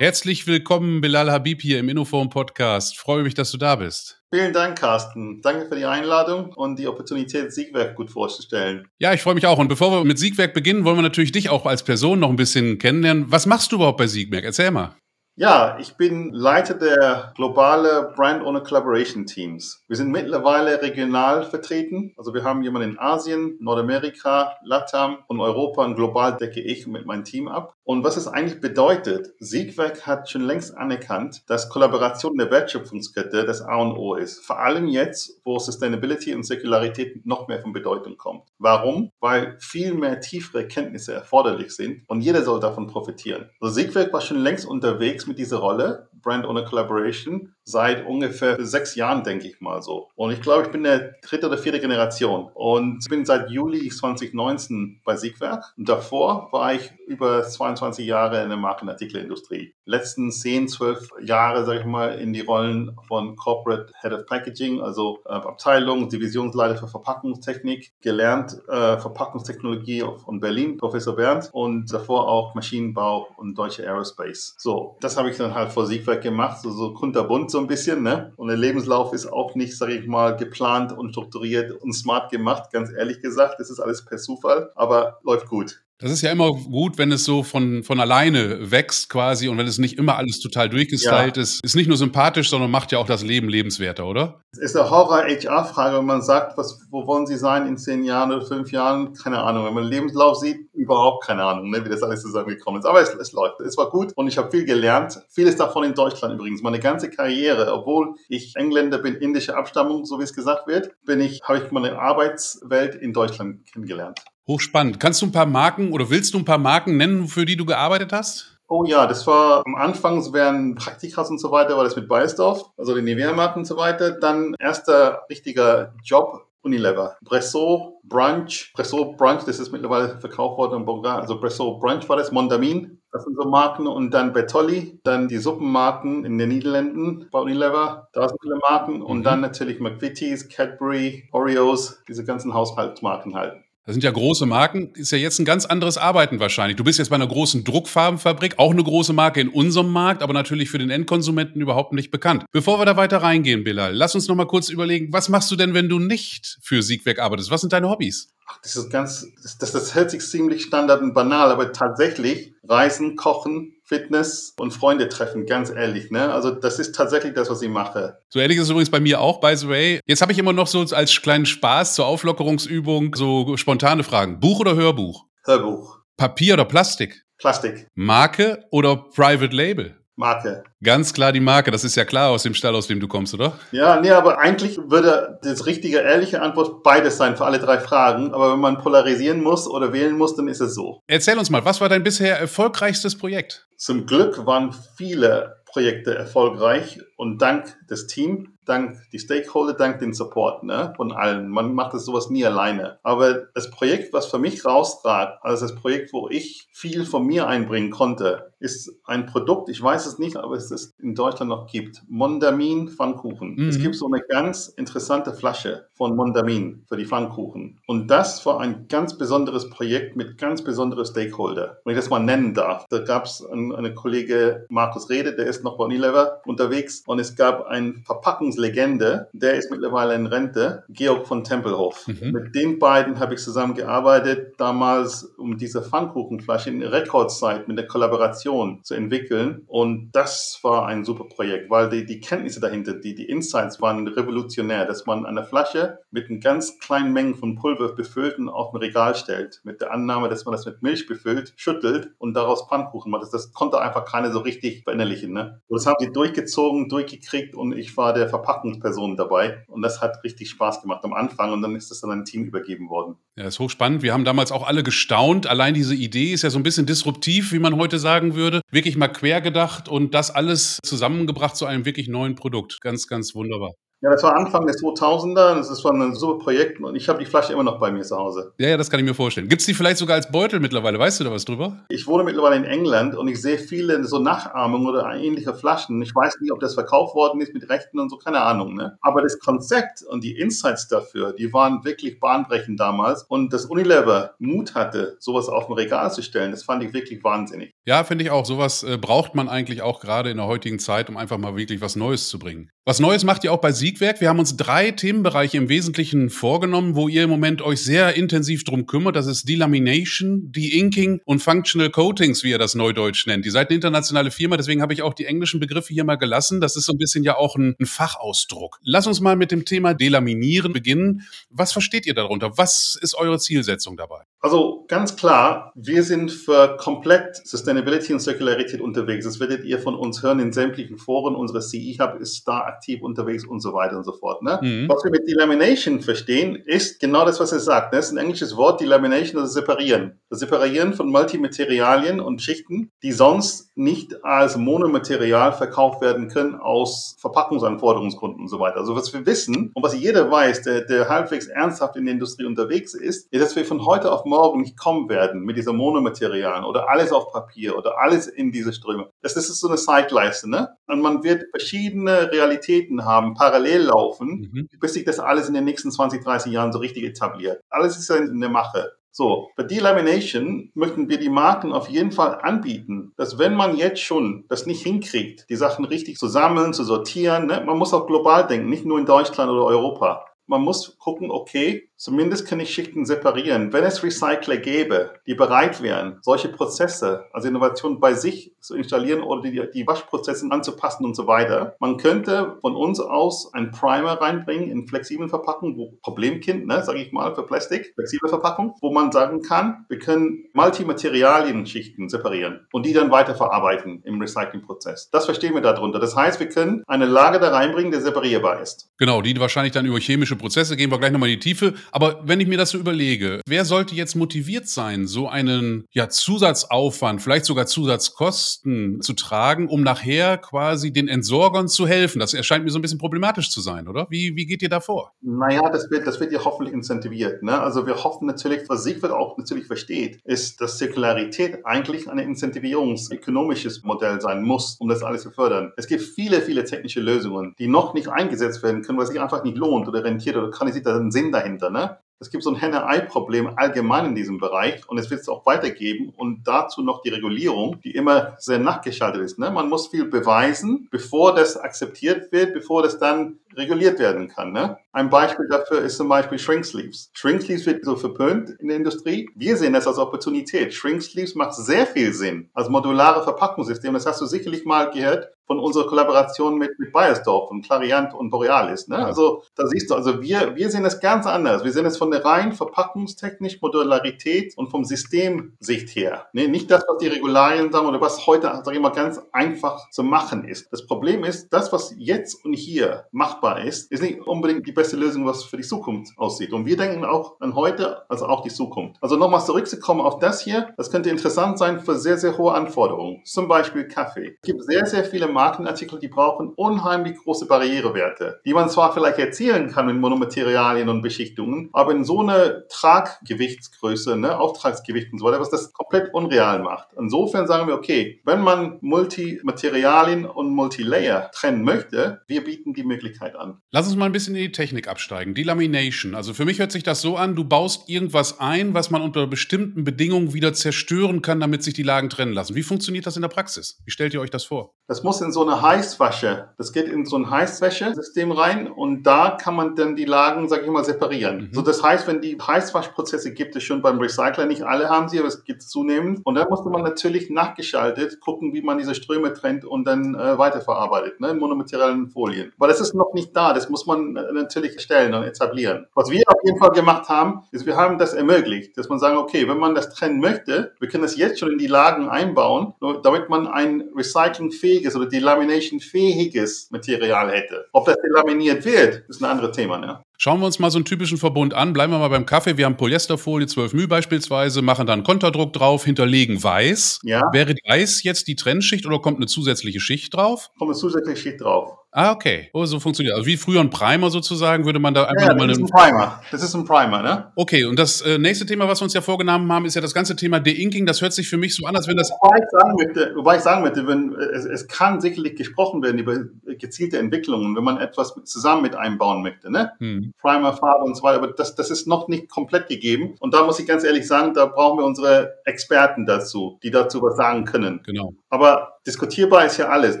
Herzlich 0.00 0.48
willkommen, 0.48 1.00
Bilal 1.00 1.30
Habib 1.30 1.62
hier 1.62 1.78
im 1.78 1.88
Innoform 1.88 2.28
Podcast. 2.28 2.98
Freue 2.98 3.22
mich, 3.22 3.34
dass 3.34 3.52
du 3.52 3.58
da 3.58 3.76
bist. 3.76 4.20
Vielen 4.34 4.52
Dank, 4.52 4.76
Carsten. 4.76 5.40
Danke 5.42 5.68
für 5.68 5.76
die 5.76 5.84
Einladung 5.84 6.52
und 6.56 6.80
die 6.80 6.88
Opportunität, 6.88 7.52
Siegwerk 7.52 7.94
gut 7.94 8.10
vorzustellen. 8.10 8.88
Ja, 8.98 9.14
ich 9.14 9.22
freue 9.22 9.34
mich 9.34 9.46
auch. 9.46 9.58
Und 9.58 9.68
bevor 9.68 9.92
wir 9.92 10.04
mit 10.04 10.18
Siegwerk 10.18 10.52
beginnen, 10.52 10.84
wollen 10.84 10.96
wir 10.96 11.02
natürlich 11.02 11.30
dich 11.30 11.48
auch 11.48 11.64
als 11.64 11.84
Person 11.84 12.18
noch 12.18 12.30
ein 12.30 12.36
bisschen 12.36 12.78
kennenlernen. 12.78 13.26
Was 13.28 13.46
machst 13.46 13.70
du 13.70 13.76
überhaupt 13.76 13.98
bei 13.98 14.08
Siegwerk? 14.08 14.42
Erzähl 14.44 14.72
mal. 14.72 14.96
Ja, 15.40 15.76
ich 15.78 15.94
bin 15.96 16.32
Leiter 16.32 16.74
der 16.74 17.32
globale 17.36 18.12
Brand 18.16 18.44
Owner 18.44 18.60
Collaboration 18.60 19.24
Teams. 19.24 19.84
Wir 19.86 19.96
sind 19.96 20.10
mittlerweile 20.10 20.82
regional 20.82 21.44
vertreten. 21.44 22.12
Also 22.16 22.34
wir 22.34 22.42
haben 22.42 22.64
jemanden 22.64 22.90
in 22.90 22.98
Asien, 22.98 23.56
Nordamerika, 23.60 24.56
Latam 24.64 25.18
und 25.28 25.38
Europa 25.38 25.84
und 25.84 25.94
global 25.94 26.36
decke 26.36 26.60
ich 26.60 26.88
mit 26.88 27.06
meinem 27.06 27.22
Team 27.22 27.46
ab. 27.46 27.76
Und 27.84 28.02
was 28.02 28.16
es 28.16 28.26
eigentlich 28.26 28.60
bedeutet, 28.60 29.32
Siegwerk 29.38 30.08
hat 30.08 30.28
schon 30.28 30.42
längst 30.42 30.76
anerkannt, 30.76 31.44
dass 31.46 31.70
Kollaboration 31.70 32.36
der 32.36 32.50
Wertschöpfungskette 32.50 33.44
das 33.46 33.62
A 33.62 33.76
und 33.76 33.96
O 33.96 34.16
ist. 34.16 34.44
Vor 34.44 34.58
allem 34.58 34.88
jetzt, 34.88 35.40
wo 35.44 35.60
Sustainability 35.60 36.34
und 36.34 36.42
Säkularität 36.42 37.24
noch 37.24 37.46
mehr 37.46 37.62
von 37.62 37.72
Bedeutung 37.72 38.16
kommt. 38.16 38.42
Warum? 38.58 39.12
Weil 39.20 39.56
viel 39.60 39.94
mehr 39.94 40.20
tiefere 40.20 40.66
Kenntnisse 40.66 41.12
erforderlich 41.14 41.70
sind 41.76 42.02
und 42.08 42.22
jeder 42.22 42.42
soll 42.42 42.58
davon 42.58 42.88
profitieren. 42.88 43.50
Also 43.60 43.76
Siegwerk 43.76 44.12
war 44.12 44.20
schon 44.20 44.38
längst 44.38 44.66
unterwegs 44.66 45.27
mit 45.28 45.38
dieser 45.38 45.58
Rolle, 45.58 46.08
Brand 46.22 46.46
Owner 46.46 46.62
Collaboration, 46.62 47.52
seit 47.64 48.06
ungefähr 48.06 48.64
sechs 48.64 48.94
Jahren, 48.94 49.22
denke 49.24 49.46
ich 49.46 49.60
mal 49.60 49.82
so. 49.82 50.08
Und 50.14 50.32
ich 50.32 50.40
glaube, 50.40 50.64
ich 50.64 50.70
bin 50.70 50.84
der 50.84 51.14
dritte 51.22 51.46
oder 51.48 51.58
vierte 51.58 51.80
Generation 51.80 52.50
und 52.54 53.04
bin 53.08 53.24
seit 53.24 53.50
Juli 53.50 53.88
2019 53.88 55.00
bei 55.04 55.16
Siegwerk. 55.16 55.74
Und 55.76 55.88
davor 55.88 56.48
war 56.52 56.74
ich 56.74 56.92
über 57.06 57.42
22 57.42 58.06
Jahre 58.06 58.42
in 58.42 58.48
der 58.48 58.58
Markenartikelindustrie. 58.58 59.74
Letzten 59.84 60.30
10, 60.30 60.68
12 60.68 61.08
Jahre, 61.22 61.64
sage 61.64 61.80
ich 61.80 61.86
mal, 61.86 62.18
in 62.18 62.32
die 62.32 62.40
Rollen 62.40 62.96
von 63.06 63.36
Corporate 63.36 63.92
Head 64.00 64.12
of 64.12 64.26
Packaging, 64.26 64.80
also 64.80 65.20
äh, 65.26 65.32
Abteilung, 65.32 66.08
Divisionsleiter 66.08 66.76
für 66.76 66.88
Verpackungstechnik, 66.88 67.92
gelernt 68.02 68.56
äh, 68.68 68.98
Verpackungstechnologie 68.98 70.04
von 70.24 70.40
Berlin, 70.40 70.76
Professor 70.76 71.16
Bernd, 71.16 71.48
und 71.52 71.92
davor 71.92 72.28
auch 72.28 72.54
Maschinenbau 72.54 73.28
und 73.36 73.56
Deutsche 73.56 73.86
Aerospace. 73.86 74.54
So, 74.58 74.96
das 75.00 75.16
habe 75.16 75.30
ich 75.30 75.36
dann 75.36 75.54
halt 75.54 75.72
vor 75.72 75.86
Siegwerk 75.86 76.07
gemacht, 76.16 76.60
so, 76.62 76.70
so 76.70 76.94
kunterbunt 76.94 77.50
so 77.50 77.58
ein 77.58 77.66
bisschen, 77.66 78.02
ne? 78.02 78.32
Und 78.36 78.48
der 78.48 78.56
Lebenslauf 78.56 79.12
ist 79.12 79.26
auch 79.26 79.54
nicht, 79.54 79.76
sage 79.76 79.94
ich 79.94 80.06
mal, 80.06 80.36
geplant 80.36 80.92
und 80.92 81.10
strukturiert 81.10 81.72
und 81.72 81.92
smart 81.92 82.30
gemacht, 82.30 82.70
ganz 82.72 82.90
ehrlich 82.90 83.20
gesagt. 83.20 83.56
Das 83.58 83.70
ist 83.70 83.80
alles 83.80 84.04
per 84.04 84.18
Zufall, 84.18 84.70
aber 84.74 85.18
läuft 85.22 85.48
gut. 85.48 85.82
Das 86.00 86.12
ist 86.12 86.22
ja 86.22 86.30
immer 86.30 86.52
gut, 86.52 86.96
wenn 86.96 87.10
es 87.10 87.24
so 87.24 87.42
von, 87.42 87.82
von 87.82 87.98
alleine 87.98 88.70
wächst 88.70 89.10
quasi 89.10 89.48
und 89.48 89.58
wenn 89.58 89.66
es 89.66 89.78
nicht 89.78 89.98
immer 89.98 90.16
alles 90.16 90.38
total 90.38 90.68
durchgestylt 90.68 91.36
ja. 91.36 91.42
ist. 91.42 91.64
Ist 91.64 91.74
nicht 91.74 91.88
nur 91.88 91.96
sympathisch, 91.96 92.50
sondern 92.50 92.70
macht 92.70 92.92
ja 92.92 92.98
auch 92.98 93.06
das 93.06 93.24
Leben 93.24 93.48
lebenswerter, 93.48 94.06
oder? 94.06 94.40
Es 94.52 94.60
ist 94.60 94.76
eine 94.76 94.90
Horror-HR-Frage, 94.90 95.98
wenn 95.98 96.06
man 96.06 96.22
sagt, 96.22 96.56
was, 96.56 96.86
wo 96.90 97.08
wollen 97.08 97.26
Sie 97.26 97.36
sein 97.36 97.66
in 97.66 97.76
zehn 97.76 98.04
Jahren 98.04 98.30
oder 98.30 98.46
fünf 98.46 98.70
Jahren? 98.70 99.12
Keine 99.14 99.40
Ahnung. 99.40 99.66
Wenn 99.66 99.74
man 99.74 99.82
einen 99.82 99.92
Lebenslauf 99.92 100.36
sieht, 100.36 100.72
überhaupt 100.72 101.26
keine 101.26 101.42
Ahnung, 101.42 101.70
ne, 101.70 101.84
wie 101.84 101.88
das 101.88 102.04
alles 102.04 102.22
zusammengekommen 102.22 102.78
ist. 102.78 102.86
Aber 102.86 103.00
es, 103.00 103.12
es 103.14 103.32
läuft. 103.32 103.58
Es 103.60 103.76
war 103.76 103.90
gut 103.90 104.12
und 104.14 104.28
ich 104.28 104.38
habe 104.38 104.52
viel 104.52 104.66
gelernt. 104.66 105.20
Vieles 105.30 105.56
davon 105.56 105.82
in 105.82 105.94
Deutschland 105.94 106.34
übrigens. 106.34 106.62
Meine 106.62 106.78
ganze 106.78 107.10
Karriere, 107.10 107.72
obwohl 107.72 108.14
ich 108.28 108.54
Engländer 108.54 108.98
bin, 108.98 109.16
indische 109.16 109.56
Abstammung, 109.56 110.04
so 110.04 110.20
wie 110.20 110.24
es 110.24 110.32
gesagt 110.32 110.68
wird, 110.68 110.92
bin 111.04 111.20
ich, 111.20 111.40
habe 111.42 111.58
ich 111.58 111.72
meine 111.72 111.98
Arbeitswelt 111.98 112.94
in 112.94 113.12
Deutschland 113.12 113.66
kennengelernt. 113.66 114.20
Hochspannend. 114.48 114.98
Kannst 114.98 115.22
du 115.22 115.26
ein 115.26 115.32
paar 115.32 115.46
Marken 115.46 115.92
oder 115.92 116.10
willst 116.10 116.34
du 116.34 116.38
ein 116.38 116.44
paar 116.44 116.58
Marken 116.58 116.96
nennen, 116.96 117.28
für 117.28 117.44
die 117.44 117.56
du 117.56 117.66
gearbeitet 117.66 118.12
hast? 118.12 118.58
Oh 118.66 118.84
ja, 118.84 119.06
das 119.06 119.26
war 119.26 119.62
am 119.66 119.74
Anfang, 119.76 120.20
so 120.20 120.32
während 120.32 120.78
Praktikas 120.78 121.30
und 121.30 121.38
so 121.38 121.50
weiter, 121.50 121.76
war 121.76 121.84
das 121.84 121.96
mit 121.96 122.08
Bayersdorf, 122.08 122.70
also 122.76 122.94
die 122.94 123.02
Nivea-Marken 123.02 123.60
und 123.60 123.64
so 123.64 123.76
weiter. 123.76 124.12
Dann 124.12 124.54
erster 124.58 125.22
richtiger 125.30 125.94
Job, 126.02 126.48
Unilever. 126.62 127.16
Bresso, 127.22 128.00
Brunch. 128.04 128.72
Bresso, 128.74 129.14
Brunch, 129.16 129.44
das 129.44 129.58
ist 129.58 129.72
mittlerweile 129.72 130.18
verkauft 130.18 130.58
worden 130.58 130.80
in 130.80 130.84
Bulgarien. 130.84 131.22
Also 131.22 131.40
Bresso, 131.40 131.78
Brunch 131.78 132.08
war 132.08 132.16
das, 132.16 132.32
Mondamin. 132.32 133.00
Das 133.12 133.24
sind 133.24 133.36
so 133.40 133.48
Marken. 133.48 133.86
Und 133.86 134.12
dann 134.12 134.32
Bertolli, 134.32 135.00
dann 135.04 135.28
die 135.28 135.38
Suppenmarken 135.38 136.24
in 136.24 136.36
den 136.36 136.48
Niederlanden 136.48 137.28
bei 137.30 137.38
Unilever. 137.38 138.08
Da 138.12 138.28
sind 138.28 138.38
viele 138.42 138.56
Marken. 138.56 139.02
Und 139.02 139.18
mhm. 139.18 139.22
dann 139.22 139.40
natürlich 139.40 139.80
McVitie's, 139.80 140.48
Cadbury, 140.48 141.28
Oreos, 141.32 142.02
diese 142.08 142.24
ganzen 142.24 142.52
Haushaltsmarken 142.54 143.34
halt. 143.34 143.54
Das 143.88 143.94
sind 143.94 144.04
ja 144.04 144.10
große 144.10 144.44
Marken, 144.44 144.90
ist 144.96 145.12
ja 145.12 145.16
jetzt 145.16 145.38
ein 145.38 145.46
ganz 145.46 145.64
anderes 145.64 145.96
Arbeiten 145.96 146.40
wahrscheinlich. 146.40 146.76
Du 146.76 146.84
bist 146.84 146.98
jetzt 146.98 147.08
bei 147.08 147.14
einer 147.14 147.26
großen 147.26 147.64
Druckfarbenfabrik, 147.64 148.58
auch 148.58 148.72
eine 148.72 148.84
große 148.84 149.14
Marke 149.14 149.40
in 149.40 149.48
unserem 149.48 149.90
Markt, 149.90 150.22
aber 150.22 150.34
natürlich 150.34 150.68
für 150.68 150.76
den 150.76 150.90
Endkonsumenten 150.90 151.62
überhaupt 151.62 151.94
nicht 151.94 152.10
bekannt. 152.10 152.44
Bevor 152.52 152.78
wir 152.78 152.84
da 152.84 152.98
weiter 152.98 153.22
reingehen, 153.22 153.64
Bilal, 153.64 153.94
lass 153.94 154.14
uns 154.14 154.28
noch 154.28 154.34
mal 154.34 154.46
kurz 154.46 154.68
überlegen, 154.68 155.10
was 155.14 155.30
machst 155.30 155.50
du 155.50 155.56
denn, 155.56 155.72
wenn 155.72 155.88
du 155.88 155.98
nicht 155.98 156.58
für 156.60 156.82
Siegwerk 156.82 157.18
arbeitest? 157.18 157.50
Was 157.50 157.62
sind 157.62 157.72
deine 157.72 157.88
Hobbys? 157.88 158.28
Ach, 158.44 158.58
das 158.62 158.76
ist 158.76 158.90
ganz, 158.90 159.26
das, 159.42 159.72
das, 159.72 159.94
hört 159.94 160.10
sich 160.10 160.20
ziemlich 160.20 160.64
standard 160.64 161.00
und 161.00 161.14
banal, 161.14 161.50
aber 161.50 161.72
tatsächlich 161.72 162.52
Reisen, 162.64 163.16
Kochen, 163.16 163.72
Fitness 163.88 164.52
und 164.58 164.72
Freunde 164.72 165.08
treffen, 165.08 165.46
ganz 165.46 165.70
ehrlich. 165.70 166.10
Ne? 166.10 166.30
Also 166.30 166.50
das 166.50 166.78
ist 166.78 166.94
tatsächlich 166.94 167.32
das, 167.32 167.48
was 167.48 167.62
ich 167.62 167.70
mache. 167.70 168.18
So 168.28 168.38
ähnlich 168.38 168.58
ist 168.58 168.64
es 168.64 168.70
übrigens 168.70 168.90
bei 168.90 169.00
mir 169.00 169.20
auch, 169.20 169.40
by 169.40 169.56
the 169.56 169.68
way. 169.68 170.00
Jetzt 170.06 170.20
habe 170.20 170.30
ich 170.32 170.38
immer 170.38 170.52
noch 170.52 170.66
so 170.66 170.84
als 170.94 171.22
kleinen 171.22 171.46
Spaß 171.46 171.94
zur 171.94 172.06
Auflockerungsübung 172.06 173.14
so 173.14 173.56
spontane 173.56 174.04
Fragen. 174.04 174.40
Buch 174.40 174.60
oder 174.60 174.76
Hörbuch? 174.76 175.24
Hörbuch. 175.44 176.00
Papier 176.18 176.54
oder 176.54 176.66
Plastik? 176.66 177.24
Plastik. 177.38 177.86
Marke 177.94 178.64
oder 178.70 178.96
Private 178.96 179.54
Label? 179.54 179.97
Marke. 180.18 180.64
Ganz 180.82 181.14
klar 181.14 181.32
die 181.32 181.40
Marke, 181.40 181.70
das 181.70 181.84
ist 181.84 181.94
ja 181.94 182.04
klar 182.04 182.30
aus 182.30 182.42
dem 182.42 182.52
Stall, 182.52 182.74
aus 182.74 182.88
dem 182.88 182.98
du 182.98 183.06
kommst, 183.06 183.34
oder? 183.34 183.58
Ja, 183.70 184.00
nee, 184.00 184.10
aber 184.10 184.38
eigentlich 184.38 184.76
würde 184.76 185.38
das 185.42 185.64
richtige, 185.66 185.98
ehrliche 185.98 186.42
Antwort 186.42 186.82
beides 186.82 187.16
sein 187.16 187.36
für 187.36 187.44
alle 187.44 187.60
drei 187.60 187.78
Fragen. 187.78 188.34
Aber 188.34 188.52
wenn 188.52 188.60
man 188.60 188.78
polarisieren 188.78 189.42
muss 189.42 189.68
oder 189.68 189.92
wählen 189.92 190.18
muss, 190.18 190.34
dann 190.34 190.48
ist 190.48 190.60
es 190.60 190.74
so. 190.74 191.00
Erzähl 191.06 191.38
uns 191.38 191.50
mal, 191.50 191.64
was 191.64 191.80
war 191.80 191.88
dein 191.88 192.02
bisher 192.02 192.38
erfolgreichstes 192.38 193.16
Projekt? 193.16 193.68
Zum 193.76 194.06
Glück 194.06 194.44
waren 194.44 194.74
viele 194.96 195.62
Projekte 195.66 196.14
erfolgreich 196.14 196.98
und 197.16 197.40
dank 197.40 197.76
des 197.88 198.06
Teams 198.08 198.48
dank 198.68 198.98
die 199.12 199.18
Stakeholder, 199.18 199.74
dank 199.74 199.98
den 199.98 200.12
Support 200.12 200.64
ne, 200.64 200.92
von 200.96 201.12
allen. 201.12 201.48
Man 201.48 201.74
macht 201.74 201.94
das 201.94 202.04
sowas 202.04 202.30
nie 202.30 202.44
alleine. 202.44 202.98
Aber 203.02 203.46
das 203.54 203.70
Projekt, 203.70 204.12
was 204.12 204.26
für 204.26 204.38
mich 204.38 204.64
raustrat, 204.64 205.38
also 205.42 205.66
das 205.66 205.74
Projekt, 205.74 206.12
wo 206.12 206.28
ich 206.28 206.68
viel 206.72 207.04
von 207.04 207.26
mir 207.26 207.46
einbringen 207.46 207.90
konnte, 207.90 208.52
ist 208.60 208.92
ein 209.04 209.26
Produkt, 209.26 209.68
ich 209.68 209.80
weiß 209.80 210.06
es 210.06 210.18
nicht, 210.18 210.36
aber 210.36 210.56
es 210.56 210.70
ist 210.70 210.98
in 210.98 211.14
Deutschland 211.14 211.48
noch 211.48 211.66
gibt. 211.66 212.02
Mondamin 212.08 212.88
Pfannkuchen. 212.88 213.54
Mhm. 213.54 213.68
Es 213.68 213.78
gibt 213.78 213.94
so 213.94 214.06
eine 214.06 214.20
ganz 214.20 214.68
interessante 214.68 215.32
Flasche 215.32 215.86
von 215.94 216.16
Mondamin 216.16 216.84
für 216.88 216.96
die 216.96 217.06
Pfannkuchen. 217.06 217.80
Und 217.86 218.08
das 218.08 218.44
war 218.46 218.60
ein 218.60 218.88
ganz 218.88 219.16
besonderes 219.16 219.70
Projekt 219.70 220.16
mit 220.16 220.38
ganz 220.38 220.62
besonderen 220.62 221.04
Stakeholder. 221.04 221.78
Wenn 221.84 221.94
ich 221.94 221.98
das 221.98 222.10
mal 222.10 222.18
nennen 222.18 222.54
darf. 222.54 222.86
Da 222.90 222.98
gab 222.98 223.26
es 223.26 223.44
einen, 223.44 223.74
eine 223.74 223.94
Kollege 223.94 224.66
Markus 224.68 225.08
Rede, 225.08 225.34
der 225.34 225.46
ist 225.46 225.62
noch 225.62 225.78
bei 225.78 225.84
Unilever 225.84 226.40
unterwegs 226.44 227.02
und 227.06 227.18
es 227.18 227.36
gab 227.36 227.66
ein 227.66 228.02
Verpackungs 228.04 228.57
Legende, 228.58 229.28
der 229.32 229.54
ist 229.54 229.70
mittlerweile 229.70 230.14
in 230.14 230.26
Rente, 230.26 230.84
Georg 230.88 231.26
von 231.26 231.44
Tempelhof. 231.44 232.06
Mhm. 232.06 232.32
Mit 232.32 232.54
den 232.54 232.78
beiden 232.78 233.18
habe 233.20 233.34
ich 233.34 233.40
zusammengearbeitet, 233.40 234.54
damals 234.58 235.24
um 235.38 235.56
diese 235.56 235.82
Pfannkuchenflasche 235.82 236.70
in 236.70 236.82
Rekordzeit 236.82 237.68
mit 237.68 237.78
der 237.78 237.86
Kollaboration 237.86 238.80
zu 238.82 238.94
entwickeln. 238.94 239.62
Und 239.66 240.10
das 240.12 240.60
war 240.62 240.86
ein 240.86 241.04
super 241.04 241.24
Projekt, 241.24 241.70
weil 241.70 241.88
die, 241.88 242.04
die 242.04 242.20
Kenntnisse 242.20 242.60
dahinter, 242.60 242.94
die, 242.94 243.14
die 243.14 243.28
Insights 243.28 243.80
waren 243.80 244.06
revolutionär, 244.06 244.84
dass 244.84 245.06
man 245.06 245.24
eine 245.24 245.44
Flasche 245.44 245.98
mit 246.10 246.28
einer 246.28 246.40
ganz 246.40 246.78
kleinen 246.78 247.12
Menge 247.12 247.34
von 247.34 247.56
Pulver 247.56 247.94
befüllt 247.94 248.38
und 248.38 248.48
auf 248.48 248.74
ein 248.74 248.78
Regal 248.78 249.14
stellt. 249.14 249.60
Mit 249.64 249.80
der 249.80 249.92
Annahme, 249.92 250.28
dass 250.28 250.44
man 250.44 250.52
das 250.52 250.66
mit 250.66 250.82
Milch 250.82 251.06
befüllt, 251.06 251.52
schüttelt 251.56 252.10
und 252.18 252.34
daraus 252.34 252.68
Pfannkuchen 252.68 253.10
macht. 253.10 253.22
Das, 253.22 253.30
das 253.30 253.52
konnte 253.52 253.80
einfach 253.80 254.04
keiner 254.04 254.32
so 254.32 254.40
richtig 254.40 254.84
verinnerlichen. 254.84 255.32
Ne? 255.32 255.60
Und 255.68 255.78
das 255.78 255.86
haben 255.86 255.96
sie 255.98 256.12
durchgezogen, 256.12 256.88
durchgekriegt 256.88 257.54
und 257.54 257.76
ich 257.76 257.96
war 257.96 258.12
der 258.12 258.28
Verpackungsperson 258.48 259.16
dabei. 259.16 259.64
Und 259.68 259.82
das 259.82 260.00
hat 260.00 260.24
richtig 260.24 260.50
Spaß 260.50 260.82
gemacht 260.82 261.04
am 261.04 261.12
Anfang 261.12 261.52
und 261.52 261.62
dann 261.62 261.76
ist 261.76 261.90
das 261.90 262.00
dann 262.00 262.10
ein 262.10 262.24
Team 262.24 262.44
übergeben 262.44 262.88
worden. 262.88 263.16
Ja, 263.36 263.46
ist 263.46 263.58
hochspannend. 263.58 264.02
Wir 264.02 264.12
haben 264.12 264.24
damals 264.24 264.52
auch 264.52 264.66
alle 264.66 264.82
gestaunt. 264.82 265.46
Allein 265.46 265.74
diese 265.74 265.94
Idee 265.94 266.32
ist 266.32 266.42
ja 266.42 266.50
so 266.50 266.58
ein 266.58 266.62
bisschen 266.62 266.86
disruptiv, 266.86 267.52
wie 267.52 267.58
man 267.58 267.76
heute 267.76 267.98
sagen 267.98 268.34
würde. 268.34 268.60
Wirklich 268.70 268.96
mal 268.96 269.08
quer 269.08 269.40
gedacht 269.40 269.88
und 269.88 270.14
das 270.14 270.30
alles 270.30 270.78
zusammengebracht 270.82 271.56
zu 271.56 271.66
einem 271.66 271.84
wirklich 271.84 272.08
neuen 272.08 272.34
Produkt. 272.34 272.80
Ganz, 272.80 273.06
ganz 273.06 273.34
wunderbar. 273.34 273.72
Ja, 274.00 274.10
das 274.10 274.22
war 274.22 274.36
Anfang 274.36 274.64
des 274.66 274.80
2000er. 274.80 275.56
Das 275.56 275.84
war 275.84 275.92
ein 275.92 276.14
super 276.14 276.38
Projekt 276.38 276.80
und 276.80 276.94
ich 276.94 277.08
habe 277.08 277.18
die 277.18 277.26
Flasche 277.26 277.52
immer 277.52 277.64
noch 277.64 277.80
bei 277.80 277.90
mir 277.90 278.02
zu 278.02 278.16
Hause. 278.16 278.52
Ja, 278.58 278.68
ja, 278.68 278.76
das 278.76 278.90
kann 278.90 279.00
ich 279.00 279.06
mir 279.06 279.14
vorstellen. 279.14 279.48
Gibt 279.48 279.60
es 279.60 279.66
die 279.66 279.74
vielleicht 279.74 279.96
sogar 279.96 280.14
als 280.14 280.30
Beutel 280.30 280.60
mittlerweile? 280.60 281.00
Weißt 281.00 281.18
du 281.18 281.24
da 281.24 281.32
was 281.32 281.44
drüber? 281.44 281.84
Ich 281.88 282.06
wohne 282.06 282.22
mittlerweile 282.22 282.56
in 282.56 282.64
England 282.64 283.16
und 283.16 283.26
ich 283.26 283.42
sehe 283.42 283.58
viele 283.58 284.04
so 284.04 284.20
Nachahmungen 284.20 284.86
oder 284.86 285.12
ähnliche 285.16 285.52
Flaschen. 285.52 286.00
Ich 286.00 286.14
weiß 286.14 286.36
nicht, 286.40 286.52
ob 286.52 286.60
das 286.60 286.74
verkauft 286.74 287.16
worden 287.16 287.40
ist 287.40 287.54
mit 287.54 287.68
Rechten 287.68 287.98
und 287.98 288.08
so, 288.08 288.18
keine 288.18 288.40
Ahnung. 288.40 288.74
Ne? 288.74 288.96
Aber 289.00 289.20
das 289.20 289.40
Konzept 289.40 290.04
und 290.08 290.22
die 290.22 290.38
Insights 290.38 290.86
dafür, 290.86 291.32
die 291.32 291.52
waren 291.52 291.84
wirklich 291.84 292.20
bahnbrechend 292.20 292.78
damals. 292.78 293.24
Und 293.24 293.52
dass 293.52 293.66
Unilever 293.66 294.34
Mut 294.38 294.76
hatte, 294.76 295.16
sowas 295.18 295.48
auf 295.48 295.66
dem 295.66 295.72
Regal 295.72 296.12
zu 296.12 296.22
stellen, 296.22 296.52
das 296.52 296.62
fand 296.62 296.84
ich 296.84 296.92
wirklich 296.92 297.24
wahnsinnig. 297.24 297.74
Ja, 297.84 298.04
finde 298.04 298.22
ich 298.22 298.30
auch. 298.30 298.44
Sowas 298.44 298.84
äh, 298.84 298.96
braucht 298.96 299.34
man 299.34 299.48
eigentlich 299.48 299.82
auch 299.82 300.00
gerade 300.00 300.30
in 300.30 300.36
der 300.36 300.46
heutigen 300.46 300.78
Zeit, 300.78 301.08
um 301.08 301.16
einfach 301.16 301.38
mal 301.38 301.56
wirklich 301.56 301.80
was 301.80 301.96
Neues 301.96 302.28
zu 302.28 302.38
bringen. 302.38 302.70
Was 302.88 303.00
Neues 303.00 303.22
macht 303.22 303.44
ihr 303.44 303.52
auch 303.52 303.60
bei 303.60 303.70
Siegwerk. 303.70 304.22
Wir 304.22 304.30
haben 304.30 304.38
uns 304.38 304.56
drei 304.56 304.92
Themenbereiche 304.92 305.58
im 305.58 305.68
Wesentlichen 305.68 306.30
vorgenommen, 306.30 306.96
wo 306.96 307.06
ihr 307.06 307.24
im 307.24 307.28
Moment 307.28 307.60
euch 307.60 307.82
sehr 307.82 308.14
intensiv 308.14 308.64
drum 308.64 308.86
kümmert. 308.86 309.14
Das 309.14 309.26
ist 309.26 309.46
Delamination, 309.46 310.50
De-Inking 310.52 311.20
und 311.26 311.40
Functional 311.40 311.90
Coatings, 311.90 312.44
wie 312.44 312.48
ihr 312.48 312.56
das 312.56 312.74
neudeutsch 312.74 313.26
nennt. 313.26 313.44
Ihr 313.44 313.52
seid 313.52 313.68
eine 313.68 313.74
internationale 313.74 314.30
Firma, 314.30 314.56
deswegen 314.56 314.80
habe 314.80 314.94
ich 314.94 315.02
auch 315.02 315.12
die 315.12 315.26
englischen 315.26 315.60
Begriffe 315.60 315.92
hier 315.92 316.04
mal 316.04 316.16
gelassen. 316.16 316.62
Das 316.62 316.76
ist 316.76 316.86
so 316.86 316.94
ein 316.94 316.96
bisschen 316.96 317.24
ja 317.24 317.36
auch 317.36 317.56
ein, 317.56 317.76
ein 317.78 317.84
Fachausdruck. 317.84 318.78
Lass 318.82 319.06
uns 319.06 319.20
mal 319.20 319.36
mit 319.36 319.50
dem 319.50 319.66
Thema 319.66 319.92
Delaminieren 319.92 320.72
beginnen. 320.72 321.28
Was 321.50 321.74
versteht 321.74 322.06
ihr 322.06 322.14
darunter? 322.14 322.56
Was 322.56 322.98
ist 323.02 323.14
eure 323.14 323.38
Zielsetzung 323.38 323.98
dabei? 323.98 324.22
Also 324.40 324.84
ganz 324.86 325.16
klar, 325.16 325.72
wir 325.74 326.04
sind 326.04 326.30
für 326.30 326.76
komplett 326.76 327.36
Sustainability 327.44 328.12
und 328.12 328.20
Circularität 328.20 328.80
unterwegs. 328.80 329.24
Das 329.24 329.40
werdet 329.40 329.64
ihr 329.64 329.80
von 329.80 329.96
uns 329.96 330.22
hören 330.22 330.38
in 330.38 330.52
sämtlichen 330.52 330.96
Foren. 330.96 331.34
Unsere 331.34 331.60
CE 331.60 331.96
Hub 331.98 332.20
ist 332.20 332.46
da 332.46 332.60
aktiv 332.60 333.02
unterwegs 333.02 333.44
und 333.44 333.60
so 333.60 333.72
weiter 333.72 333.96
und 333.96 334.04
so 334.04 334.12
fort. 334.12 334.42
Ne? 334.42 334.60
Mhm. 334.62 334.88
Was 334.88 335.02
wir 335.02 335.10
mit 335.10 335.26
Delamination 335.26 336.00
verstehen, 336.00 336.54
ist 336.54 337.00
genau 337.00 337.24
das, 337.24 337.40
was 337.40 337.50
er 337.50 337.58
sagt. 337.58 337.92
Das 337.92 338.06
ist 338.06 338.12
ein 338.12 338.18
englisches 338.18 338.56
Wort, 338.56 338.80
Delamination, 338.80 339.40
also 339.40 339.52
separieren. 339.52 340.20
Das 340.30 340.38
Separieren 340.38 340.94
von 340.94 341.10
Multimaterialien 341.10 342.20
und 342.20 342.40
Schichten, 342.40 342.92
die 343.02 343.12
sonst 343.12 343.76
nicht 343.76 344.24
als 344.24 344.56
Monomaterial 344.56 345.52
verkauft 345.52 346.00
werden 346.00 346.28
können 346.28 346.54
aus 346.54 347.16
Verpackungsanforderungsgründen 347.18 348.42
und 348.42 348.48
so 348.48 348.60
weiter. 348.60 348.76
Also 348.76 348.94
was 348.94 349.12
wir 349.12 349.26
wissen 349.26 349.72
und 349.74 349.82
was 349.82 349.98
jeder 349.98 350.30
weiß, 350.30 350.62
der, 350.62 350.82
der 350.82 351.08
halbwegs 351.08 351.48
ernsthaft 351.48 351.96
in 351.96 352.04
der 352.04 352.14
Industrie 352.14 352.44
unterwegs 352.44 352.94
ist, 352.94 353.32
ist, 353.32 353.42
dass 353.42 353.56
wir 353.56 353.64
von 353.64 353.84
heute 353.84 354.12
auf 354.12 354.24
morgen 354.28 354.60
nicht 354.60 354.78
kommen 354.78 355.08
werden 355.08 355.42
mit 355.42 355.56
dieser 355.56 355.72
Monomaterialien 355.72 356.64
oder 356.64 356.88
alles 356.88 357.12
auf 357.12 357.32
Papier 357.32 357.76
oder 357.76 357.98
alles 357.98 358.26
in 358.26 358.52
diese 358.52 358.72
Ströme. 358.72 359.10
Das, 359.22 359.36
ist 359.36 359.48
so 359.48 359.68
eine 359.68 359.76
Zeitleiste, 359.76 360.48
ne? 360.48 360.76
Und 360.86 361.00
man 361.00 361.24
wird 361.24 361.44
verschiedene 361.50 362.30
Realitäten 362.30 363.04
haben, 363.04 363.34
parallel 363.34 363.82
laufen, 363.82 364.50
mhm. 364.52 364.68
bis 364.80 364.94
sich 364.94 365.04
das 365.04 365.18
alles 365.18 365.48
in 365.48 365.54
den 365.54 365.64
nächsten 365.64 365.90
20, 365.90 366.22
30 366.22 366.52
Jahren 366.52 366.72
so 366.72 366.78
richtig 366.78 367.04
etabliert. 367.04 367.60
Alles 367.70 367.98
ist 367.98 368.08
ja 368.08 368.16
in 368.16 368.40
der 368.40 368.50
Mache. 368.50 368.92
So, 369.18 369.50
bei 369.56 369.64
Delamination 369.64 370.70
möchten 370.74 371.08
wir 371.08 371.18
die 371.18 371.28
Marken 371.28 371.72
auf 371.72 371.88
jeden 371.88 372.12
Fall 372.12 372.38
anbieten, 372.40 373.12
dass 373.16 373.36
wenn 373.36 373.54
man 373.54 373.76
jetzt 373.76 374.00
schon 374.00 374.44
das 374.48 374.64
nicht 374.64 374.82
hinkriegt, 374.82 375.46
die 375.50 375.56
Sachen 375.56 375.84
richtig 375.84 376.18
zu 376.18 376.28
sammeln, 376.28 376.72
zu 376.72 376.84
sortieren, 376.84 377.46
ne, 377.46 377.62
man 377.66 377.78
muss 377.78 377.92
auch 377.92 378.06
global 378.06 378.46
denken, 378.46 378.68
nicht 378.68 378.84
nur 378.84 378.96
in 378.96 379.06
Deutschland 379.06 379.50
oder 379.50 379.64
Europa. 379.64 380.24
Man 380.46 380.62
muss 380.62 380.96
gucken, 380.98 381.32
okay, 381.32 381.87
Zumindest 382.00 382.46
kann 382.46 382.60
ich 382.60 382.72
Schichten 382.72 383.04
separieren. 383.04 383.72
Wenn 383.72 383.82
es 383.82 384.04
Recycler 384.04 384.58
gäbe, 384.58 385.14
die 385.26 385.34
bereit 385.34 385.82
wären, 385.82 386.18
solche 386.22 386.48
Prozesse, 386.48 387.24
also 387.32 387.48
Innovationen 387.48 387.98
bei 387.98 388.14
sich 388.14 388.54
zu 388.60 388.76
installieren 388.76 389.20
oder 389.20 389.42
die, 389.42 389.60
die 389.74 389.84
Waschprozesse 389.84 390.46
anzupassen 390.48 391.04
und 391.04 391.16
so 391.16 391.26
weiter, 391.26 391.74
man 391.80 391.96
könnte 391.96 392.56
von 392.60 392.76
uns 392.76 393.00
aus 393.00 393.52
ein 393.52 393.72
Primer 393.72 394.12
reinbringen 394.20 394.70
in 394.70 394.86
flexiblen 394.86 395.28
Verpackungen, 395.28 395.76
wo 395.76 395.98
Problemkind, 396.00 396.68
ne, 396.68 396.84
sage 396.84 397.00
ich 397.00 397.10
mal, 397.10 397.34
für 397.34 397.42
Plastik, 397.42 397.90
flexible 397.96 398.28
Verpackung, 398.28 398.76
wo 398.80 398.92
man 398.92 399.10
sagen 399.10 399.42
kann, 399.42 399.84
wir 399.88 399.98
können 399.98 400.44
Multimaterialien-Schichten 400.52 402.08
separieren 402.08 402.68
und 402.70 402.86
die 402.86 402.92
dann 402.92 403.10
weiterverarbeiten 403.10 404.02
im 404.04 404.20
Recyclingprozess. 404.20 405.10
Das 405.10 405.24
verstehen 405.24 405.54
wir 405.54 405.62
darunter. 405.62 405.98
Das 405.98 406.14
heißt, 406.14 406.38
wir 406.38 406.48
können 406.48 406.84
eine 406.86 407.06
Lage 407.06 407.40
da 407.40 407.50
reinbringen, 407.50 407.90
der 407.90 408.02
separierbar 408.02 408.62
ist. 408.62 408.88
Genau, 408.98 409.20
die 409.20 409.36
wahrscheinlich 409.40 409.72
dann 409.72 409.84
über 409.84 409.98
chemische 409.98 410.36
Prozesse, 410.36 410.76
gehen 410.76 410.92
wir 410.92 410.98
gleich 411.00 411.10
nochmal 411.10 411.30
in 411.30 411.40
die 411.40 411.40
Tiefe, 411.40 411.74
aber 411.92 412.20
wenn 412.24 412.40
ich 412.40 412.48
mir 412.48 412.58
das 412.58 412.70
so 412.70 412.78
überlege, 412.78 413.40
wer 413.46 413.64
sollte 413.64 413.94
jetzt 413.94 414.14
motiviert 414.14 414.68
sein, 414.68 415.06
so 415.06 415.28
einen 415.28 415.84
ja, 415.92 416.08
Zusatzaufwand, 416.08 417.22
vielleicht 417.22 417.44
sogar 417.44 417.66
Zusatzkosten 417.66 419.00
zu 419.00 419.14
tragen, 419.14 419.68
um 419.68 419.82
nachher 419.82 420.38
quasi 420.38 420.92
den 420.92 421.08
Entsorgern 421.08 421.68
zu 421.68 421.86
helfen? 421.86 422.18
Das 422.18 422.34
erscheint 422.34 422.64
mir 422.64 422.70
so 422.70 422.78
ein 422.78 422.82
bisschen 422.82 422.98
problematisch 422.98 423.50
zu 423.50 423.60
sein, 423.60 423.88
oder? 423.88 424.06
Wie, 424.10 424.36
wie 424.36 424.46
geht 424.46 424.62
ihr 424.62 424.68
da 424.68 424.80
vor? 424.80 425.12
Naja, 425.20 425.68
das 425.70 425.90
wird, 425.90 426.06
das 426.06 426.20
wird 426.20 426.32
ja 426.32 426.44
hoffentlich 426.44 426.74
incentiviert. 426.74 427.42
Ne? 427.42 427.58
Also 427.60 427.86
wir 427.86 428.02
hoffen 428.02 428.26
natürlich, 428.26 428.68
was 428.68 428.84
Siegfried 428.84 429.10
auch 429.10 429.36
natürlich 429.38 429.66
versteht, 429.66 430.20
ist, 430.24 430.60
dass 430.60 430.78
Zirkularität 430.78 431.64
eigentlich 431.64 432.08
ein 432.08 432.18
incentivierungsökonomisches 432.18 433.82
Modell 433.84 434.20
sein 434.20 434.42
muss, 434.42 434.76
um 434.78 434.88
das 434.88 435.02
alles 435.02 435.22
zu 435.22 435.30
fördern. 435.30 435.72
Es 435.76 435.86
gibt 435.86 436.02
viele, 436.02 436.40
viele 436.40 436.64
technische 436.64 437.00
Lösungen, 437.00 437.54
die 437.58 437.68
noch 437.68 437.94
nicht 437.94 438.08
eingesetzt 438.08 438.62
werden 438.62 438.82
können, 438.82 438.98
weil 438.98 439.06
sich 439.06 439.20
einfach 439.20 439.44
nicht 439.44 439.56
lohnt 439.56 439.88
oder 439.88 440.04
rentiert 440.04 440.36
oder 440.36 440.50
kann 440.50 440.68
nicht 440.68 440.86
einen 440.86 441.10
Sinn 441.10 441.32
dahinter. 441.32 441.70
Ne? 441.70 441.77
Es 442.20 442.30
gibt 442.30 442.42
so 442.42 442.50
ein 442.50 442.56
Henne-Ei-Problem 442.56 443.52
allgemein 443.56 444.06
in 444.06 444.14
diesem 444.16 444.38
Bereich 444.38 444.88
und 444.88 444.98
es 444.98 445.08
wird 445.08 445.20
es 445.20 445.28
auch 445.28 445.46
weitergeben 445.46 446.12
und 446.16 446.42
dazu 446.48 446.82
noch 446.82 447.00
die 447.02 447.10
Regulierung, 447.10 447.80
die 447.82 447.92
immer 447.92 448.34
sehr 448.38 448.58
nachgeschaltet 448.58 449.22
ist. 449.22 449.38
Ne? 449.38 449.52
Man 449.52 449.68
muss 449.68 449.86
viel 449.86 450.04
beweisen, 450.04 450.88
bevor 450.90 451.32
das 451.36 451.56
akzeptiert 451.56 452.32
wird, 452.32 452.54
bevor 452.54 452.82
das 452.82 452.98
dann 452.98 453.38
reguliert 453.58 453.98
werden 453.98 454.28
kann. 454.28 454.52
Ne? 454.52 454.78
Ein 454.92 455.10
Beispiel 455.10 455.46
dafür 455.48 455.82
ist 455.82 455.96
zum 455.96 456.08
Beispiel 456.08 456.38
Shrinksleeves. 456.38 457.10
Shrinksleeves 457.12 457.66
wird 457.66 457.84
so 457.84 457.96
verpönt 457.96 458.50
in 458.58 458.68
der 458.68 458.76
Industrie. 458.76 459.28
Wir 459.34 459.56
sehen 459.56 459.74
das 459.74 459.86
als 459.86 459.98
Opportunität. 459.98 460.72
Shrinksleeves 460.72 461.34
macht 461.34 461.54
sehr 461.54 461.86
viel 461.86 462.14
Sinn 462.14 462.48
als 462.54 462.68
modulare 462.68 463.22
Verpackungssystem. 463.22 463.92
Das 463.92 464.06
hast 464.06 464.20
du 464.20 464.26
sicherlich 464.26 464.64
mal 464.64 464.90
gehört 464.90 465.32
von 465.48 465.58
unserer 465.58 465.86
Kollaboration 465.86 466.58
mit, 466.58 466.78
mit 466.78 466.92
Bayersdorf 466.92 467.50
und 467.50 467.62
Clariant 467.64 468.14
und 468.14 468.30
Borealis. 468.30 468.86
Ne? 468.86 468.98
Also 468.98 469.42
da 469.56 469.66
siehst 469.66 469.90
du, 469.90 469.94
also 469.94 470.20
wir, 470.22 470.54
wir 470.54 470.70
sehen 470.70 470.84
es 470.84 471.00
ganz 471.00 471.26
anders. 471.26 471.64
Wir 471.64 471.72
sehen 471.72 471.86
es 471.86 471.96
von 471.96 472.10
der 472.10 472.24
rein 472.24 472.52
verpackungstechnisch 472.52 473.60
Modularität 473.62 474.56
und 474.56 474.68
vom 474.68 474.84
Systemsicht 474.84 475.96
her. 475.96 476.26
Ne? 476.34 476.48
Nicht 476.48 476.70
das, 476.70 476.84
was 476.86 476.98
die 476.98 477.08
Regularien 477.08 477.72
sagen 477.72 477.86
oder 477.86 478.00
was 478.00 478.26
heute, 478.26 478.48
sage 478.62 478.74
ich 478.74 478.82
mal, 478.82 478.90
ganz 478.90 479.20
einfach 479.32 479.88
zu 479.90 480.02
machen 480.02 480.44
ist. 480.44 480.70
Das 480.70 480.86
Problem 480.86 481.24
ist, 481.24 481.48
das, 481.48 481.72
was 481.72 481.94
jetzt 481.96 482.44
und 482.44 482.52
hier 482.52 483.06
machbar 483.10 483.47
ist, 483.56 483.90
ist 483.90 484.02
nicht 484.02 484.20
unbedingt 484.20 484.66
die 484.66 484.72
beste 484.72 484.96
Lösung, 484.96 485.26
was 485.26 485.44
für 485.44 485.56
die 485.56 485.62
Zukunft 485.62 486.16
aussieht. 486.18 486.52
Und 486.52 486.66
wir 486.66 486.76
denken 486.76 487.04
auch 487.04 487.40
an 487.40 487.54
heute, 487.54 488.08
also 488.08 488.26
auch 488.26 488.42
die 488.42 488.50
Zukunft. 488.50 488.96
Also 489.00 489.16
nochmal 489.16 489.44
zurückzukommen 489.44 490.00
auf 490.00 490.18
das 490.18 490.40
hier, 490.40 490.74
das 490.76 490.90
könnte 490.90 491.10
interessant 491.10 491.58
sein 491.58 491.80
für 491.80 491.96
sehr, 491.96 492.18
sehr 492.18 492.36
hohe 492.38 492.52
Anforderungen. 492.52 493.22
Zum 493.24 493.48
Beispiel 493.48 493.88
Kaffee. 493.88 494.36
Es 494.42 494.46
gibt 494.46 494.64
sehr, 494.64 494.86
sehr 494.86 495.04
viele 495.04 495.28
Markenartikel, 495.28 495.98
die 495.98 496.08
brauchen 496.08 496.52
unheimlich 496.54 497.16
große 497.16 497.46
Barrierewerte, 497.46 498.40
die 498.44 498.54
man 498.54 498.68
zwar 498.68 498.92
vielleicht 498.92 499.18
erzielen 499.18 499.70
kann 499.70 499.86
mit 499.86 499.96
Monomaterialien 499.96 500.88
und 500.88 501.02
Beschichtungen, 501.02 501.70
aber 501.72 501.92
in 501.92 502.04
so 502.04 502.20
einer 502.20 502.66
Traggewichtsgröße, 502.68 504.16
ne, 504.16 504.38
Auftragsgewicht 504.38 505.12
und 505.12 505.18
so 505.18 505.24
weiter, 505.24 505.40
was 505.40 505.50
das 505.50 505.72
komplett 505.72 506.12
unreal 506.14 506.60
macht. 506.60 506.88
Insofern 506.98 507.46
sagen 507.46 507.68
wir, 507.68 507.74
okay, 507.74 508.20
wenn 508.24 508.42
man 508.42 508.78
Multimaterialien 508.80 510.26
und 510.26 510.50
Multilayer 510.50 511.30
trennen 511.32 511.62
möchte, 511.62 512.22
wir 512.26 512.44
bieten 512.44 512.74
die 512.74 512.84
Möglichkeit 512.84 513.27
an. 513.36 513.60
Lass 513.70 513.86
uns 513.86 513.96
mal 513.96 514.06
ein 514.06 514.12
bisschen 514.12 514.34
in 514.34 514.42
die 514.42 514.52
Technik 514.52 514.88
absteigen. 514.88 515.34
Delamination. 515.34 516.14
Also 516.14 516.34
für 516.34 516.44
mich 516.44 516.58
hört 516.58 516.72
sich 516.72 516.82
das 516.82 517.00
so 517.00 517.16
an, 517.16 517.34
du 517.34 517.44
baust 517.44 517.88
irgendwas 517.88 518.40
ein, 518.40 518.74
was 518.74 518.90
man 518.90 519.02
unter 519.02 519.26
bestimmten 519.26 519.84
Bedingungen 519.84 520.34
wieder 520.34 520.52
zerstören 520.52 521.22
kann, 521.22 521.40
damit 521.40 521.62
sich 521.62 521.74
die 521.74 521.82
Lagen 521.82 522.10
trennen 522.10 522.32
lassen. 522.32 522.54
Wie 522.54 522.62
funktioniert 522.62 523.06
das 523.06 523.16
in 523.16 523.22
der 523.22 523.28
Praxis? 523.28 523.80
Wie 523.84 523.90
stellt 523.90 524.14
ihr 524.14 524.20
euch 524.20 524.30
das 524.30 524.44
vor? 524.44 524.74
Das 524.86 525.02
muss 525.02 525.20
in 525.20 525.32
so 525.32 525.42
eine 525.42 525.60
Heißwasche. 525.60 526.48
Das 526.56 526.72
geht 526.72 526.88
in 526.88 527.04
so 527.04 527.16
ein 527.16 527.30
Heißwäschesystem 527.30 528.32
rein 528.32 528.68
und 528.68 529.02
da 529.02 529.36
kann 529.40 529.54
man 529.54 529.74
dann 529.74 529.96
die 529.96 530.04
Lagen, 530.04 530.48
sag 530.48 530.62
ich 530.62 530.70
mal, 530.70 530.84
separieren. 530.84 531.48
Mhm. 531.48 531.48
So, 531.52 531.62
das 531.62 531.82
heißt, 531.82 532.06
wenn 532.06 532.20
die 532.20 532.38
Heißwaschprozesse 532.40 533.34
gibt 533.34 533.56
es 533.56 533.64
schon 533.64 533.82
beim 533.82 533.98
Recycler, 533.98 534.46
nicht 534.46 534.62
alle 534.62 534.88
haben 534.88 535.08
sie, 535.08 535.18
aber 535.18 535.28
es 535.28 535.44
gibt 535.44 535.62
es 535.62 535.68
zunehmend. 535.68 536.20
Und 536.24 536.36
da 536.36 536.48
musste 536.48 536.70
man 536.70 536.82
natürlich 536.82 537.28
nachgeschaltet 537.28 538.20
gucken, 538.20 538.54
wie 538.54 538.62
man 538.62 538.78
diese 538.78 538.94
Ströme 538.94 539.32
trennt 539.32 539.64
und 539.64 539.84
dann 539.84 540.14
äh, 540.14 540.38
weiterverarbeitet, 540.38 541.20
ne, 541.20 541.30
in 541.30 541.38
monomaterialen 541.38 542.08
Folien. 542.08 542.52
Aber 542.58 542.68
das 542.68 542.80
ist 542.80 542.94
noch 542.94 543.12
nicht 543.12 543.17
da. 543.26 543.52
Das 543.52 543.68
muss 543.68 543.86
man 543.86 544.12
natürlich 544.12 544.74
erstellen 544.74 545.14
und 545.14 545.24
etablieren. 545.24 545.86
Was 545.94 546.10
wir 546.10 546.22
auf 546.26 546.40
jeden 546.44 546.58
Fall 546.58 546.70
gemacht 546.70 547.08
haben, 547.08 547.42
ist, 547.52 547.66
wir 547.66 547.76
haben 547.76 547.98
das 547.98 548.14
ermöglicht, 548.14 548.76
dass 548.76 548.88
man 548.88 548.98
sagen, 548.98 549.16
okay, 549.16 549.48
wenn 549.48 549.58
man 549.58 549.74
das 549.74 549.90
trennen 549.90 550.20
möchte, 550.20 550.72
wir 550.80 550.88
können 550.88 551.02
das 551.02 551.16
jetzt 551.16 551.38
schon 551.38 551.52
in 551.52 551.58
die 551.58 551.66
Lagen 551.66 552.08
einbauen, 552.08 552.74
damit 553.02 553.28
man 553.28 553.46
ein 553.46 553.84
recyclingfähiges 553.96 554.96
oder 554.96 555.06
delamination-fähiges 555.06 556.70
Material 556.70 557.30
hätte. 557.30 557.66
Ob 557.72 557.86
das 557.86 557.96
delaminiert 558.04 558.64
wird, 558.64 559.04
ist 559.08 559.20
ein 559.20 559.30
anderes 559.30 559.56
Thema. 559.56 559.78
Ne? 559.78 560.00
Schauen 560.20 560.40
wir 560.40 560.46
uns 560.46 560.58
mal 560.58 560.68
so 560.68 560.78
einen 560.78 560.84
typischen 560.84 561.16
Verbund 561.16 561.54
an. 561.54 561.72
Bleiben 561.72 561.92
wir 561.92 562.00
mal 562.00 562.08
beim 562.08 562.26
Kaffee. 562.26 562.56
Wir 562.56 562.64
haben 562.64 562.76
Polyesterfolie 562.76 563.46
12 563.46 563.72
μ 563.72 563.86
beispielsweise, 563.86 564.62
machen 564.62 564.84
dann 564.84 565.04
Konterdruck 565.04 565.52
drauf, 565.52 565.84
hinterlegen 565.84 566.42
weiß. 566.42 566.98
Ja. 567.04 567.22
Wäre 567.32 567.54
weiß 567.68 568.02
jetzt 568.02 568.26
die 568.26 568.34
Trennschicht 568.34 568.84
oder 568.84 568.98
kommt 568.98 569.18
eine 569.18 569.26
zusätzliche 569.26 569.78
Schicht 569.78 570.14
drauf? 570.14 570.50
Kommt 570.58 570.72
eine 570.72 570.78
zusätzliche 570.78 571.20
Schicht 571.20 571.40
drauf. 571.40 571.78
Ah, 571.98 572.12
okay. 572.12 572.48
Oh, 572.52 572.64
so 572.64 572.78
funktioniert. 572.78 573.16
Also 573.16 573.26
wie 573.26 573.36
früher 573.36 573.58
ein 573.58 573.70
Primer 573.70 574.08
sozusagen, 574.08 574.64
würde 574.64 574.78
man 574.78 574.94
da 574.94 575.06
einfach 575.06 575.30
ja, 575.30 575.34
mal 575.34 575.48
das 575.48 575.58
ist 575.58 575.64
ein 575.64 575.68
Primer. 575.68 576.20
Das 576.30 576.42
ist 576.44 576.54
ein 576.54 576.64
Primer, 576.64 577.02
ne? 577.02 577.32
Okay, 577.34 577.64
und 577.64 577.76
das 577.76 578.02
äh, 578.02 578.18
nächste 578.18 578.46
Thema, 578.46 578.68
was 578.68 578.80
wir 578.80 578.84
uns 578.84 578.94
ja 578.94 579.00
vorgenommen 579.00 579.50
haben, 579.50 579.64
ist 579.64 579.74
ja 579.74 579.80
das 579.80 579.94
ganze 579.94 580.14
Thema 580.14 580.38
De-Inking. 580.38 580.86
Das 580.86 581.02
hört 581.02 581.12
sich 581.12 581.28
für 581.28 581.38
mich 581.38 581.56
so 581.56 581.66
an, 581.66 581.74
als 581.74 581.88
wenn 581.88 581.96
das. 581.96 582.12
Wobei 582.22 582.36
ich 582.38 582.50
sagen 582.52 582.74
möchte, 582.76 583.16
wobei 583.16 583.36
ich 583.36 583.42
sagen 583.42 583.62
möchte 583.62 583.86
wenn, 583.88 584.14
es, 584.14 584.44
es 584.44 584.68
kann 584.68 585.00
sicherlich 585.00 585.34
gesprochen 585.34 585.82
werden 585.82 585.98
über 585.98 586.20
gezielte 586.56 586.98
Entwicklungen, 586.98 587.56
wenn 587.56 587.64
man 587.64 587.78
etwas 587.78 588.14
zusammen 588.24 588.62
mit 588.62 588.76
einbauen 588.76 589.24
möchte, 589.24 589.50
ne? 589.50 589.72
Hm. 589.78 590.12
Primer, 590.20 590.52
Farbe 590.52 590.84
und 590.84 590.96
so 590.96 591.02
weiter. 591.02 591.18
Aber 591.18 591.32
das, 591.32 591.56
das 591.56 591.68
ist 591.72 591.88
noch 591.88 592.06
nicht 592.06 592.28
komplett 592.28 592.68
gegeben. 592.68 593.16
Und 593.18 593.34
da 593.34 593.44
muss 593.44 593.58
ich 593.58 593.66
ganz 593.66 593.82
ehrlich 593.82 594.06
sagen, 594.06 594.34
da 594.34 594.46
brauchen 594.46 594.78
wir 594.78 594.84
unsere 594.84 595.34
Experten 595.44 596.06
dazu, 596.06 596.60
die 596.62 596.70
dazu 596.70 597.02
was 597.02 597.16
sagen 597.16 597.44
können. 597.44 597.80
Genau. 597.84 598.14
Aber 598.30 598.77
diskutierbar 598.88 599.44
ist 599.44 599.58
ja 599.58 599.68
alles. 599.68 600.00